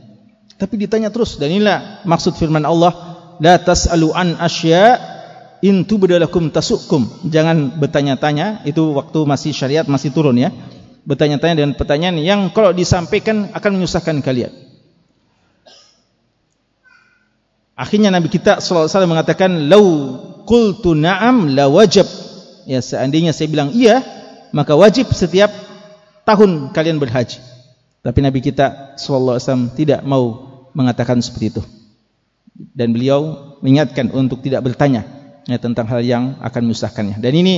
tapi 0.58 0.76
ditanya 0.80 1.14
terus 1.14 1.38
dan 1.38 1.54
inilah 1.54 2.02
maksud 2.08 2.34
firman 2.36 2.66
Allah 2.66 2.92
la 3.38 3.62
tasalu 3.62 4.10
an 4.16 4.40
asya 4.42 4.98
in 5.62 5.86
tubdalakum 5.86 6.50
tasukum 6.50 7.06
jangan 7.30 7.78
bertanya-tanya 7.78 8.66
itu 8.66 8.94
waktu 8.98 9.20
masih 9.26 9.52
syariat 9.54 9.86
masih 9.86 10.10
turun 10.14 10.38
ya 10.38 10.50
bertanya-tanya 11.08 11.64
dengan 11.64 11.74
pertanyaan 11.78 12.18
yang 12.20 12.50
kalau 12.52 12.74
disampaikan 12.76 13.54
akan 13.54 13.80
menyusahkan 13.80 14.20
kalian 14.20 14.68
Akhirnya 17.78 18.10
Nabi 18.10 18.34
kita 18.34 18.58
sallallahu 18.58 18.90
alaihi 18.90 18.94
wasallam 18.98 19.14
mengatakan 19.14 19.52
lau 19.70 19.86
qultu 20.50 20.98
na'am 20.98 21.54
la 21.54 21.70
wajib. 21.70 22.10
Ya 22.66 22.82
seandainya 22.82 23.38
saya 23.38 23.54
bilang 23.54 23.70
iya, 23.70 24.02
maka 24.50 24.74
wajib 24.74 25.14
setiap 25.14 25.54
tahun 26.26 26.74
kalian 26.74 26.98
berhaji. 26.98 27.38
Tapi 28.08 28.24
Nabi 28.24 28.40
kita 28.40 28.96
wasallam 28.96 29.68
tidak 29.76 30.00
mau 30.08 30.48
mengatakan 30.72 31.20
seperti 31.20 31.60
itu. 31.60 31.62
Dan 32.56 32.96
beliau 32.96 33.52
mengingatkan 33.60 34.08
untuk 34.16 34.40
tidak 34.40 34.64
bertanya 34.64 35.04
ya, 35.44 35.60
tentang 35.60 35.92
hal 35.92 36.00
yang 36.00 36.40
akan 36.40 36.72
menyusahkannya. 36.72 37.20
Dan 37.20 37.36
ini 37.36 37.56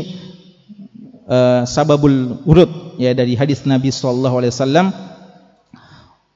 uh, 1.30 1.70
sababul 1.70 2.42
urut 2.50 2.98
ya 2.98 3.14
dari 3.14 3.38
hadis 3.38 3.62
Nabi 3.70 3.94
wasallam 3.94 4.90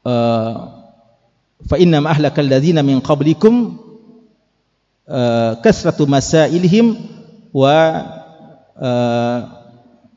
uh, 0.05 0.53
ma 2.05 2.13
ahlakal 2.13 2.45
ladzina 2.45 2.85
min 2.85 3.01
qablikum 3.01 3.81
uh, 5.09 5.57
kasratu 5.65 6.05
masailihim 6.05 7.01
wa 7.49 7.73
uh, 8.77 9.37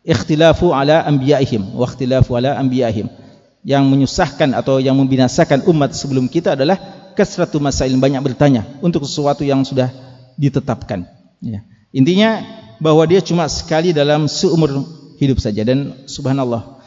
ikhtilafu 0.04 0.76
ala 0.76 1.00
anbiya'ihim 1.08 1.72
wa 1.72 1.88
ikhtilafu 1.88 2.36
ala 2.36 2.60
anbiya'ihim 2.60 3.25
yang 3.66 3.82
menyusahkan 3.90 4.54
atau 4.54 4.78
yang 4.78 4.94
membinasakan 4.94 5.66
umat 5.66 5.90
sebelum 5.98 6.30
kita 6.30 6.54
adalah 6.54 6.78
kasratu 7.18 7.58
masail 7.58 7.90
banyak 7.98 8.22
bertanya 8.22 8.62
untuk 8.78 9.02
sesuatu 9.02 9.42
yang 9.42 9.66
sudah 9.66 9.90
ditetapkan 10.38 11.02
ya. 11.42 11.66
intinya 11.90 12.46
bahwa 12.78 13.02
dia 13.10 13.18
cuma 13.18 13.50
sekali 13.50 13.90
dalam 13.90 14.30
seumur 14.30 14.86
hidup 15.18 15.42
saja 15.42 15.66
dan 15.66 16.06
subhanallah 16.06 16.78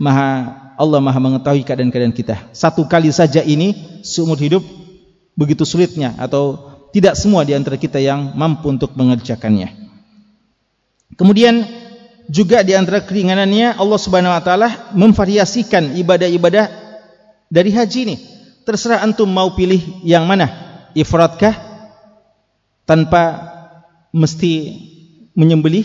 maha 0.00 0.58
Allah 0.74 0.98
maha 0.98 1.22
mengetahui 1.22 1.62
keadaan-keadaan 1.62 2.10
kita. 2.10 2.50
Satu 2.50 2.82
kali 2.90 3.06
saja 3.14 3.46
ini 3.46 4.02
seumur 4.02 4.34
hidup 4.42 4.66
begitu 5.38 5.62
sulitnya 5.62 6.18
atau 6.18 6.74
tidak 6.90 7.14
semua 7.14 7.46
di 7.46 7.54
antara 7.54 7.78
kita 7.78 8.02
yang 8.02 8.34
mampu 8.34 8.74
untuk 8.74 8.90
mengerjakannya. 8.98 9.70
Kemudian 11.14 11.62
juga 12.28 12.64
di 12.64 12.72
antara 12.72 13.04
keringanannya 13.04 13.76
Allah 13.76 14.00
Subhanahu 14.00 14.32
wa 14.32 14.42
taala 14.42 14.68
memvariasikan 14.96 15.96
ibadah-ibadah 15.98 16.66
dari 17.52 17.70
haji 17.72 17.98
ini. 18.08 18.16
Terserah 18.64 19.04
antum 19.04 19.28
mau 19.28 19.52
pilih 19.52 19.80
yang 20.00 20.24
mana? 20.24 20.48
Ifradkah 20.96 21.52
tanpa 22.88 23.52
mesti 24.14 24.72
menyembelih? 25.36 25.84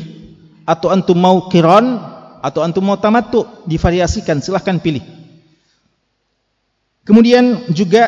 Atau 0.63 0.93
antum 0.93 1.19
mau 1.19 1.51
qiran? 1.51 1.99
Atau 2.39 2.63
antum 2.63 2.87
mau 2.87 2.95
tamattu? 2.95 3.43
Divariasikan 3.67 4.39
silahkan 4.39 4.79
pilih. 4.79 5.03
Kemudian 7.03 7.67
juga 7.73 8.07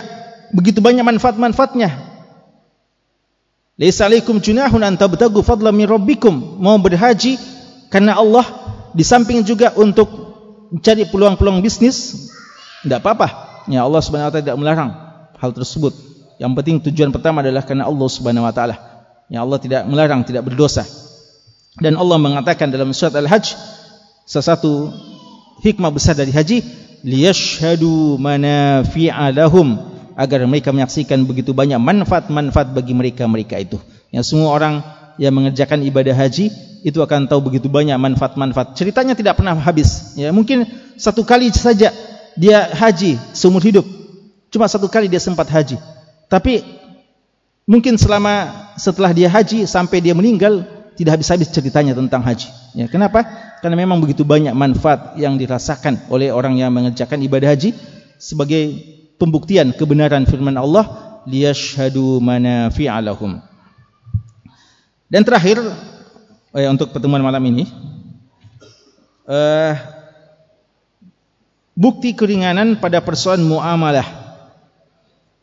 begitu 0.56 0.80
banyak 0.80 1.04
manfaat-manfaatnya. 1.04 2.12
Laisa 3.82 4.06
alaikum 4.06 4.38
junahun 4.38 4.86
an 4.86 4.96
tabtagu 4.96 5.42
fadlan 5.42 5.74
min 5.74 5.90
rabbikum. 5.90 6.62
Mau 6.62 6.78
berhaji 6.78 7.36
karena 7.92 8.16
Allah 8.16 8.48
di 8.96 9.04
samping 9.04 9.44
juga 9.44 9.76
untuk 9.76 10.08
mencari 10.72 11.04
peluang-peluang 11.12 11.60
bisnis 11.60 12.32
tidak 12.88 13.04
apa-apa. 13.04 13.28
Ya 13.68 13.84
Allah 13.84 14.02
Subhanahu 14.02 14.32
wa 14.32 14.34
taala 14.34 14.46
tidak 14.48 14.58
melarang 14.58 14.92
hal 15.38 15.52
tersebut. 15.52 15.94
Yang 16.40 16.52
penting 16.58 16.76
tujuan 16.90 17.12
pertama 17.14 17.44
adalah 17.44 17.62
karena 17.68 17.86
Allah 17.86 18.08
Subhanahu 18.08 18.48
wa 18.48 18.54
taala. 18.56 18.76
Ya 19.28 19.44
Allah 19.44 19.60
tidak 19.60 19.84
melarang 19.86 20.24
tidak 20.24 20.48
berdosa. 20.48 20.88
Dan 21.78 22.00
Allah 22.00 22.18
mengatakan 22.20 22.72
dalam 22.72 22.96
surat 22.96 23.16
Al-Hajj 23.16 23.56
satu 24.28 24.92
hikmah 25.64 25.92
besar 25.92 26.16
dari 26.16 26.32
haji 26.32 26.64
liyashhadu 27.04 28.20
manafi'a 28.20 29.32
lahum 29.36 29.76
agar 30.16 30.44
mereka 30.48 30.76
menyaksikan 30.76 31.24
begitu 31.24 31.56
banyak 31.56 31.80
manfaat-manfaat 31.80 32.72
bagi 32.76 32.92
mereka-mereka 32.92 33.60
itu. 33.60 33.80
Yang 34.12 34.36
semua 34.36 34.52
orang 34.52 34.84
yang 35.16 35.32
mengerjakan 35.32 35.84
ibadah 35.88 36.16
haji 36.16 36.52
itu 36.82 36.98
akan 37.02 37.30
tahu 37.30 37.52
begitu 37.52 37.70
banyak 37.70 37.96
manfaat-manfaat. 37.98 38.74
Ceritanya 38.74 39.14
tidak 39.14 39.38
pernah 39.38 39.54
habis. 39.54 40.18
Ya, 40.18 40.34
mungkin 40.34 40.66
satu 40.98 41.22
kali 41.22 41.54
saja 41.54 41.94
dia 42.34 42.60
haji 42.74 43.18
seumur 43.34 43.62
hidup. 43.62 43.86
Cuma 44.50 44.66
satu 44.68 44.90
kali 44.90 45.08
dia 45.08 45.22
sempat 45.22 45.48
haji. 45.48 45.78
Tapi 46.28 46.66
mungkin 47.70 47.96
selama 47.96 48.50
setelah 48.76 49.14
dia 49.14 49.30
haji 49.30 49.70
sampai 49.70 50.02
dia 50.02 50.18
meninggal 50.18 50.66
tidak 50.98 51.22
habis-habis 51.22 51.50
ceritanya 51.54 51.96
tentang 51.96 52.22
haji. 52.26 52.50
Ya, 52.76 52.86
kenapa? 52.90 53.24
Karena 53.62 53.78
memang 53.78 54.02
begitu 54.02 54.26
banyak 54.26 54.52
manfaat 54.58 55.16
yang 55.16 55.38
dirasakan 55.38 56.10
oleh 56.10 56.34
orang 56.34 56.58
yang 56.58 56.74
mengerjakan 56.74 57.22
ibadah 57.22 57.54
haji 57.54 57.78
sebagai 58.18 58.74
pembuktian 59.22 59.74
kebenaran 59.78 60.26
firman 60.26 60.58
Allah 60.58 61.18
liyashhadu 61.30 62.18
manafi'alahum. 62.22 63.38
Dan 65.12 65.22
terakhir 65.28 65.60
eh, 66.56 66.68
untuk 66.68 66.92
pertemuan 66.92 67.24
malam 67.24 67.44
ini. 67.48 67.68
Eh, 69.28 69.74
bukti 71.76 72.12
keringanan 72.12 72.80
pada 72.80 73.00
persoalan 73.00 73.44
muamalah. 73.44 74.08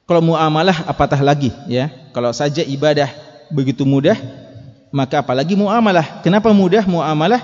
Kalau 0.09 0.25
muamalah 0.25 0.89
apatah 0.89 1.21
lagi 1.21 1.53
ya. 1.69 1.93
Kalau 2.17 2.33
saja 2.33 2.65
ibadah 2.65 3.13
begitu 3.53 3.85
mudah 3.85 4.17
maka 4.89 5.21
apalagi 5.21 5.53
muamalah? 5.53 6.25
Kenapa 6.25 6.53
mudah 6.53 6.85
muamalah? 6.89 7.41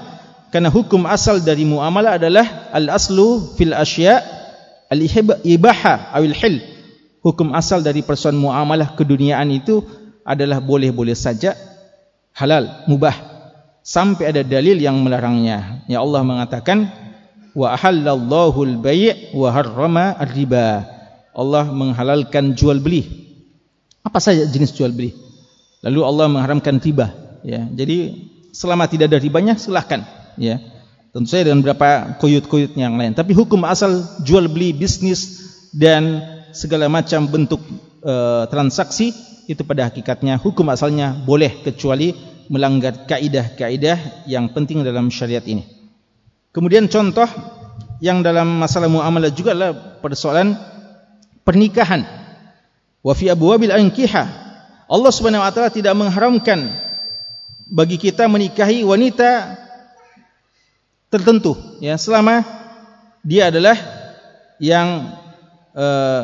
Karena 0.48 0.70
hukum 0.70 1.04
asal 1.04 1.42
dari 1.42 1.66
muamalah 1.66 2.16
adalah 2.16 2.70
al 2.70 2.86
aslu 2.88 3.52
fil 3.58 3.74
asya 3.74 4.22
al 4.88 5.00
ibaha 5.44 6.14
awil 6.14 6.32
hil. 6.32 6.56
Hukum 7.24 7.52
asal 7.56 7.80
dari 7.84 8.04
persoalan 8.04 8.38
muamalah 8.38 8.96
keduniaan 8.96 9.48
itu 9.50 9.82
adalah 10.24 10.60
boleh-boleh 10.60 11.16
saja 11.16 11.56
halal 12.32 12.84
mubah 12.88 13.33
sampai 13.84 14.32
ada 14.32 14.42
dalil 14.42 14.80
yang 14.80 14.96
melarangnya. 15.04 15.84
Ya 15.86 16.00
Allah 16.00 16.24
mengatakan 16.24 16.88
wa 17.52 17.76
ahallallahu 17.76 18.58
al 18.64 18.76
bay' 18.80 19.30
wa 19.36 19.52
harrama 19.52 20.16
ar 20.16 20.32
riba 20.32 20.88
Allah 21.36 21.68
menghalalkan 21.68 22.56
jual 22.56 22.80
beli. 22.80 23.04
Apa 24.00 24.18
saja 24.18 24.48
jenis 24.48 24.72
jual 24.72 24.90
beli. 24.90 25.12
Lalu 25.84 26.00
Allah 26.00 26.26
mengharamkan 26.32 26.80
riba 26.80 27.12
ya. 27.44 27.68
Jadi 27.68 28.26
selama 28.56 28.88
tidak 28.88 29.12
ada 29.12 29.20
ribanya 29.20 29.54
silahkan 29.60 30.02
ya. 30.40 30.58
Tentu 31.14 31.30
saja 31.30 31.46
dengan 31.46 31.62
beberapa 31.62 32.18
koyut-koyut 32.18 32.74
yang 32.74 32.98
lain. 32.98 33.14
Tapi 33.14 33.36
hukum 33.38 33.62
asal 33.68 34.02
jual 34.26 34.50
beli 34.50 34.74
bisnis 34.74 35.46
dan 35.70 36.18
segala 36.50 36.90
macam 36.90 37.30
bentuk 37.30 37.62
e, 38.02 38.14
transaksi 38.50 39.14
itu 39.46 39.62
pada 39.62 39.86
hakikatnya 39.90 40.40
hukum 40.42 40.66
asalnya 40.74 41.14
boleh 41.14 41.62
kecuali 41.62 42.33
melanggar 42.48 43.08
kaidah-kaidah 43.08 44.26
yang 44.28 44.50
penting 44.52 44.84
dalam 44.84 45.08
syariat 45.08 45.42
ini. 45.44 45.64
Kemudian 46.54 46.86
contoh 46.86 47.26
yang 47.98 48.22
dalam 48.22 48.60
masalah 48.60 48.86
muamalah 48.86 49.32
juga 49.32 49.56
adalah 49.56 49.98
persoalan 49.98 50.54
pernikahan. 51.42 52.04
Wa 53.04 53.12
fi 53.16 53.32
abwabil 53.32 53.72
ankiha. 53.72 54.24
Allah 54.84 55.12
Subhanahu 55.12 55.42
wa 55.42 55.50
taala 55.50 55.72
tidak 55.72 55.94
mengharamkan 55.96 56.72
bagi 57.68 57.96
kita 57.96 58.28
menikahi 58.28 58.84
wanita 58.84 59.56
tertentu 61.08 61.56
ya 61.80 61.96
selama 61.96 62.44
dia 63.24 63.48
adalah 63.48 63.78
yang 64.60 65.16
uh, 65.72 66.22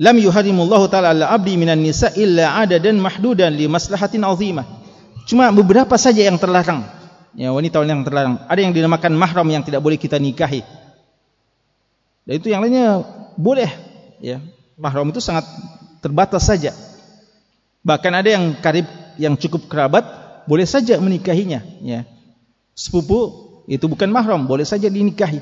lam 0.00 0.16
yuharimullahu 0.18 0.88
taala 0.88 1.12
ala 1.12 1.30
abdi 1.30 1.60
minan 1.60 1.84
nisa 1.84 2.10
illa 2.16 2.58
adadan 2.64 2.96
mahdudan 2.96 3.52
li 3.52 3.68
maslahatin 3.68 4.24
azimah 4.24 4.83
cuma 5.28 5.50
beberapa 5.52 5.94
saja 5.96 6.24
yang 6.24 6.36
terlarang. 6.40 6.84
Ya 7.34 7.50
wanita 7.50 7.82
yang 7.82 8.06
terlarang. 8.06 8.46
Ada 8.46 8.60
yang 8.62 8.72
dinamakan 8.72 9.12
mahram 9.18 9.46
yang 9.50 9.66
tidak 9.66 9.82
boleh 9.82 9.98
kita 9.98 10.16
nikahi. 10.22 10.62
Dan 12.24 12.34
itu 12.40 12.48
yang 12.48 12.62
lainnya 12.62 13.02
boleh 13.34 13.68
ya. 14.22 14.38
Mahram 14.78 15.10
itu 15.10 15.18
sangat 15.18 15.44
terbatas 15.98 16.46
saja. 16.46 16.72
Bahkan 17.84 18.12
ada 18.14 18.28
yang 18.30 18.56
karib 18.58 18.86
yang 19.18 19.34
cukup 19.36 19.66
kerabat 19.68 20.04
boleh 20.46 20.64
saja 20.64 20.96
menikahinya 21.02 21.62
ya. 21.82 22.06
Sepupu 22.74 23.50
itu 23.68 23.84
bukan 23.86 24.08
mahram 24.10 24.44
boleh 24.44 24.64
saja 24.64 24.88
dinikahi. 24.88 25.40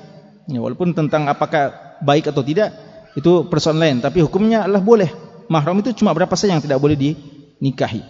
Ya, 0.50 0.58
walaupun 0.58 0.90
tentang 0.90 1.30
apakah 1.30 1.96
baik 2.02 2.28
atau 2.28 2.42
tidak 2.42 2.74
itu 3.14 3.46
persoalan 3.46 3.80
lain. 3.80 3.96
Tapi 4.02 4.24
hukumnya 4.24 4.66
adalah 4.66 4.82
boleh. 4.82 5.10
Mahram 5.46 5.78
itu 5.84 5.92
cuma 5.96 6.16
berapa 6.16 6.32
saja 6.34 6.56
yang 6.56 6.64
tidak 6.64 6.80
boleh 6.80 6.96
dinikahi. 6.96 8.02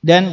Dan 0.00 0.32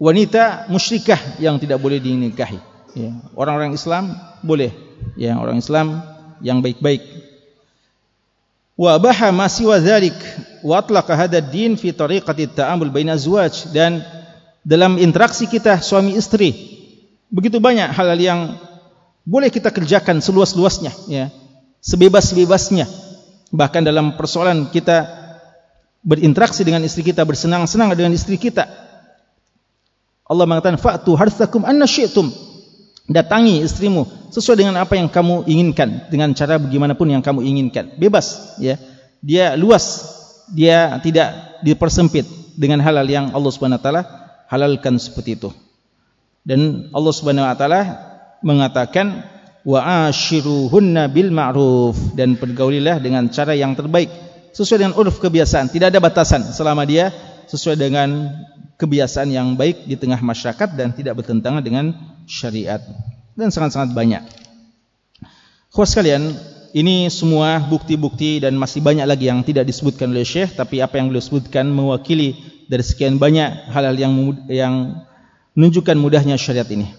wanita 0.00 0.72
musyrikah 0.72 1.36
yang 1.36 1.60
tidak 1.60 1.76
boleh 1.76 2.00
dinikahi. 2.00 2.56
Ya, 2.96 3.12
orang-orang 3.36 3.76
Islam 3.76 4.16
boleh. 4.40 4.72
Ya 5.14 5.36
orang 5.36 5.60
Islam 5.60 6.00
yang 6.40 6.64
baik-baik. 6.64 7.04
Wa 8.80 8.96
baha 8.96 9.28
ma 9.28 9.46
siwa 9.52 9.76
dzalik 9.76 10.16
wa 10.64 10.80
atlaqa 10.80 11.12
hadha 11.12 11.44
ad-din 11.44 11.76
fi 11.76 11.92
tariqati 11.92 12.48
at-ta'amul 12.48 12.88
baina 12.88 13.12
azwaj 13.12 13.68
dan 13.76 14.00
dalam 14.64 14.96
interaksi 14.96 15.44
kita 15.44 15.84
suami 15.84 16.16
istri 16.16 16.52
begitu 17.28 17.60
banyak 17.60 17.92
hal-hal 17.92 18.16
yang 18.16 18.40
boleh 19.28 19.52
kita 19.52 19.68
kerjakan 19.68 20.24
seluas-luasnya 20.24 20.92
ya 21.12 21.28
sebebas-bebasnya. 21.84 22.88
Bahkan 23.52 23.82
dalam 23.84 24.16
persoalan 24.16 24.72
kita 24.72 25.04
berinteraksi 26.00 26.64
dengan 26.64 26.80
istri 26.80 27.04
kita 27.04 27.20
bersenang-senang 27.28 27.92
dengan 27.92 28.16
istri 28.16 28.40
kita 28.40 28.89
Allah 30.30 30.46
mengatakan 30.46 30.78
fa'tu 30.78 31.18
harthakum 31.18 31.66
anna 31.66 31.90
syi'tum. 31.90 32.30
Datangi 33.10 33.66
istrimu 33.66 34.06
sesuai 34.30 34.62
dengan 34.62 34.78
apa 34.78 34.94
yang 34.94 35.10
kamu 35.10 35.42
inginkan 35.50 36.06
dengan 36.06 36.30
cara 36.38 36.62
bagaimanapun 36.62 37.10
yang 37.10 37.18
kamu 37.26 37.42
inginkan. 37.42 37.98
Bebas 37.98 38.54
ya. 38.62 38.78
Dia 39.18 39.58
luas 39.58 40.06
dia 40.54 41.02
tidak 41.02 41.60
dipersempit 41.66 42.24
dengan 42.54 42.78
halal 42.78 43.04
yang 43.10 43.34
Allah 43.34 43.50
Subhanahu 43.50 43.82
wa 43.82 43.84
taala 43.84 44.02
halalkan 44.46 45.02
seperti 45.02 45.34
itu. 45.34 45.50
Dan 46.46 46.88
Allah 46.94 47.12
Subhanahu 47.12 47.42
wa 47.42 47.58
taala 47.58 47.82
mengatakan 48.46 49.26
wa 49.66 50.06
ashiruhunna 50.06 51.10
bil 51.10 51.34
ma'ruf. 51.34 52.14
Dan 52.14 52.38
pergaulilah 52.38 53.02
dengan 53.02 53.26
cara 53.34 53.58
yang 53.58 53.74
terbaik 53.74 54.06
sesuai 54.54 54.86
dengan 54.86 54.94
uruf 54.94 55.18
kebiasaan. 55.18 55.66
Tidak 55.66 55.90
ada 55.90 55.98
batasan 55.98 56.46
selama 56.46 56.86
dia 56.86 57.10
sesuai 57.50 57.74
dengan 57.74 58.30
kebiasaan 58.80 59.28
yang 59.28 59.52
baik 59.52 59.84
di 59.84 60.00
tengah 60.00 60.16
masyarakat 60.24 60.72
dan 60.72 60.96
tidak 60.96 61.20
bertentangan 61.20 61.60
dengan 61.60 61.92
syariat. 62.24 62.80
Dan 63.36 63.52
sangat-sangat 63.52 63.92
banyak. 63.92 64.24
Khusus 65.70 65.94
kalian 65.94 66.34
ini 66.72 67.12
semua 67.12 67.60
bukti-bukti 67.62 68.40
dan 68.40 68.56
masih 68.56 68.80
banyak 68.80 69.04
lagi 69.04 69.28
yang 69.28 69.44
tidak 69.44 69.68
disebutkan 69.68 70.10
oleh 70.10 70.26
Syekh 70.26 70.56
tapi 70.56 70.82
apa 70.82 70.98
yang 70.98 71.10
beliau 71.12 71.22
sebutkan 71.22 71.66
mewakili 71.68 72.34
dari 72.66 72.82
sekian 72.82 73.18
banyak 73.18 73.70
hal-hal 73.70 73.94
yang 73.94 74.12
yang 74.50 74.74
menunjukkan 75.54 75.94
mudahnya 75.98 76.34
syariat 76.38 76.66
ini. 76.70 76.90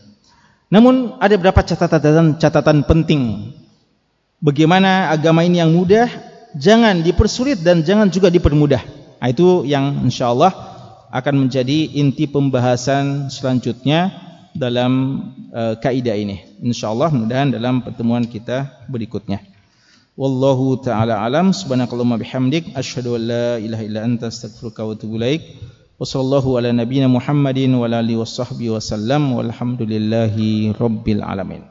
Namun 0.72 1.20
ada 1.20 1.36
beberapa 1.36 1.60
catatan-catatan 1.60 2.88
penting. 2.88 3.52
Bagaimana 4.40 5.12
agama 5.12 5.44
ini 5.44 5.60
yang 5.60 5.72
mudah 5.76 6.08
jangan 6.56 7.04
dipersulit 7.04 7.60
dan 7.60 7.84
jangan 7.84 8.08
juga 8.08 8.32
dipermudah. 8.32 8.80
Nah, 9.20 9.28
itu 9.30 9.68
yang 9.68 10.08
insyaallah 10.08 10.71
akan 11.12 11.48
menjadi 11.48 11.92
inti 11.92 12.26
pembahasan 12.28 13.28
selanjutnya 13.28 14.12
dalam 14.56 15.24
uh, 15.52 15.76
kaidah 15.80 16.16
ini. 16.16 16.44
Insyaallah 16.64 17.12
mudah 17.12 17.52
dalam 17.52 17.84
pertemuan 17.84 18.28
kita 18.28 18.88
berikutnya. 18.88 19.44
Wallahu 20.16 20.84
taala 20.84 21.24
alam 21.24 21.56
subhanakallahumma 21.56 22.20
bihamdik 22.20 22.76
asyhadu 22.76 23.16
an 23.16 23.22
la 23.32 23.48
ilaha 23.64 23.84
illa 23.88 24.00
anta 24.04 24.28
astaghfiruka 24.28 24.84
wa 24.84 24.92
atubu 24.96 25.16
ilaik. 25.20 25.44
Wassallallahu 26.02 26.58
ala 26.58 26.74
nabiyyina 26.76 27.08
Muhammadin 27.08 27.72
wa 27.78 27.86
alihi 27.86 28.20
washabbihi 28.20 28.74
wasallam 28.74 29.38
walhamdulillahi 29.38 30.76
rabbil 30.76 31.22
alamin 31.22 31.71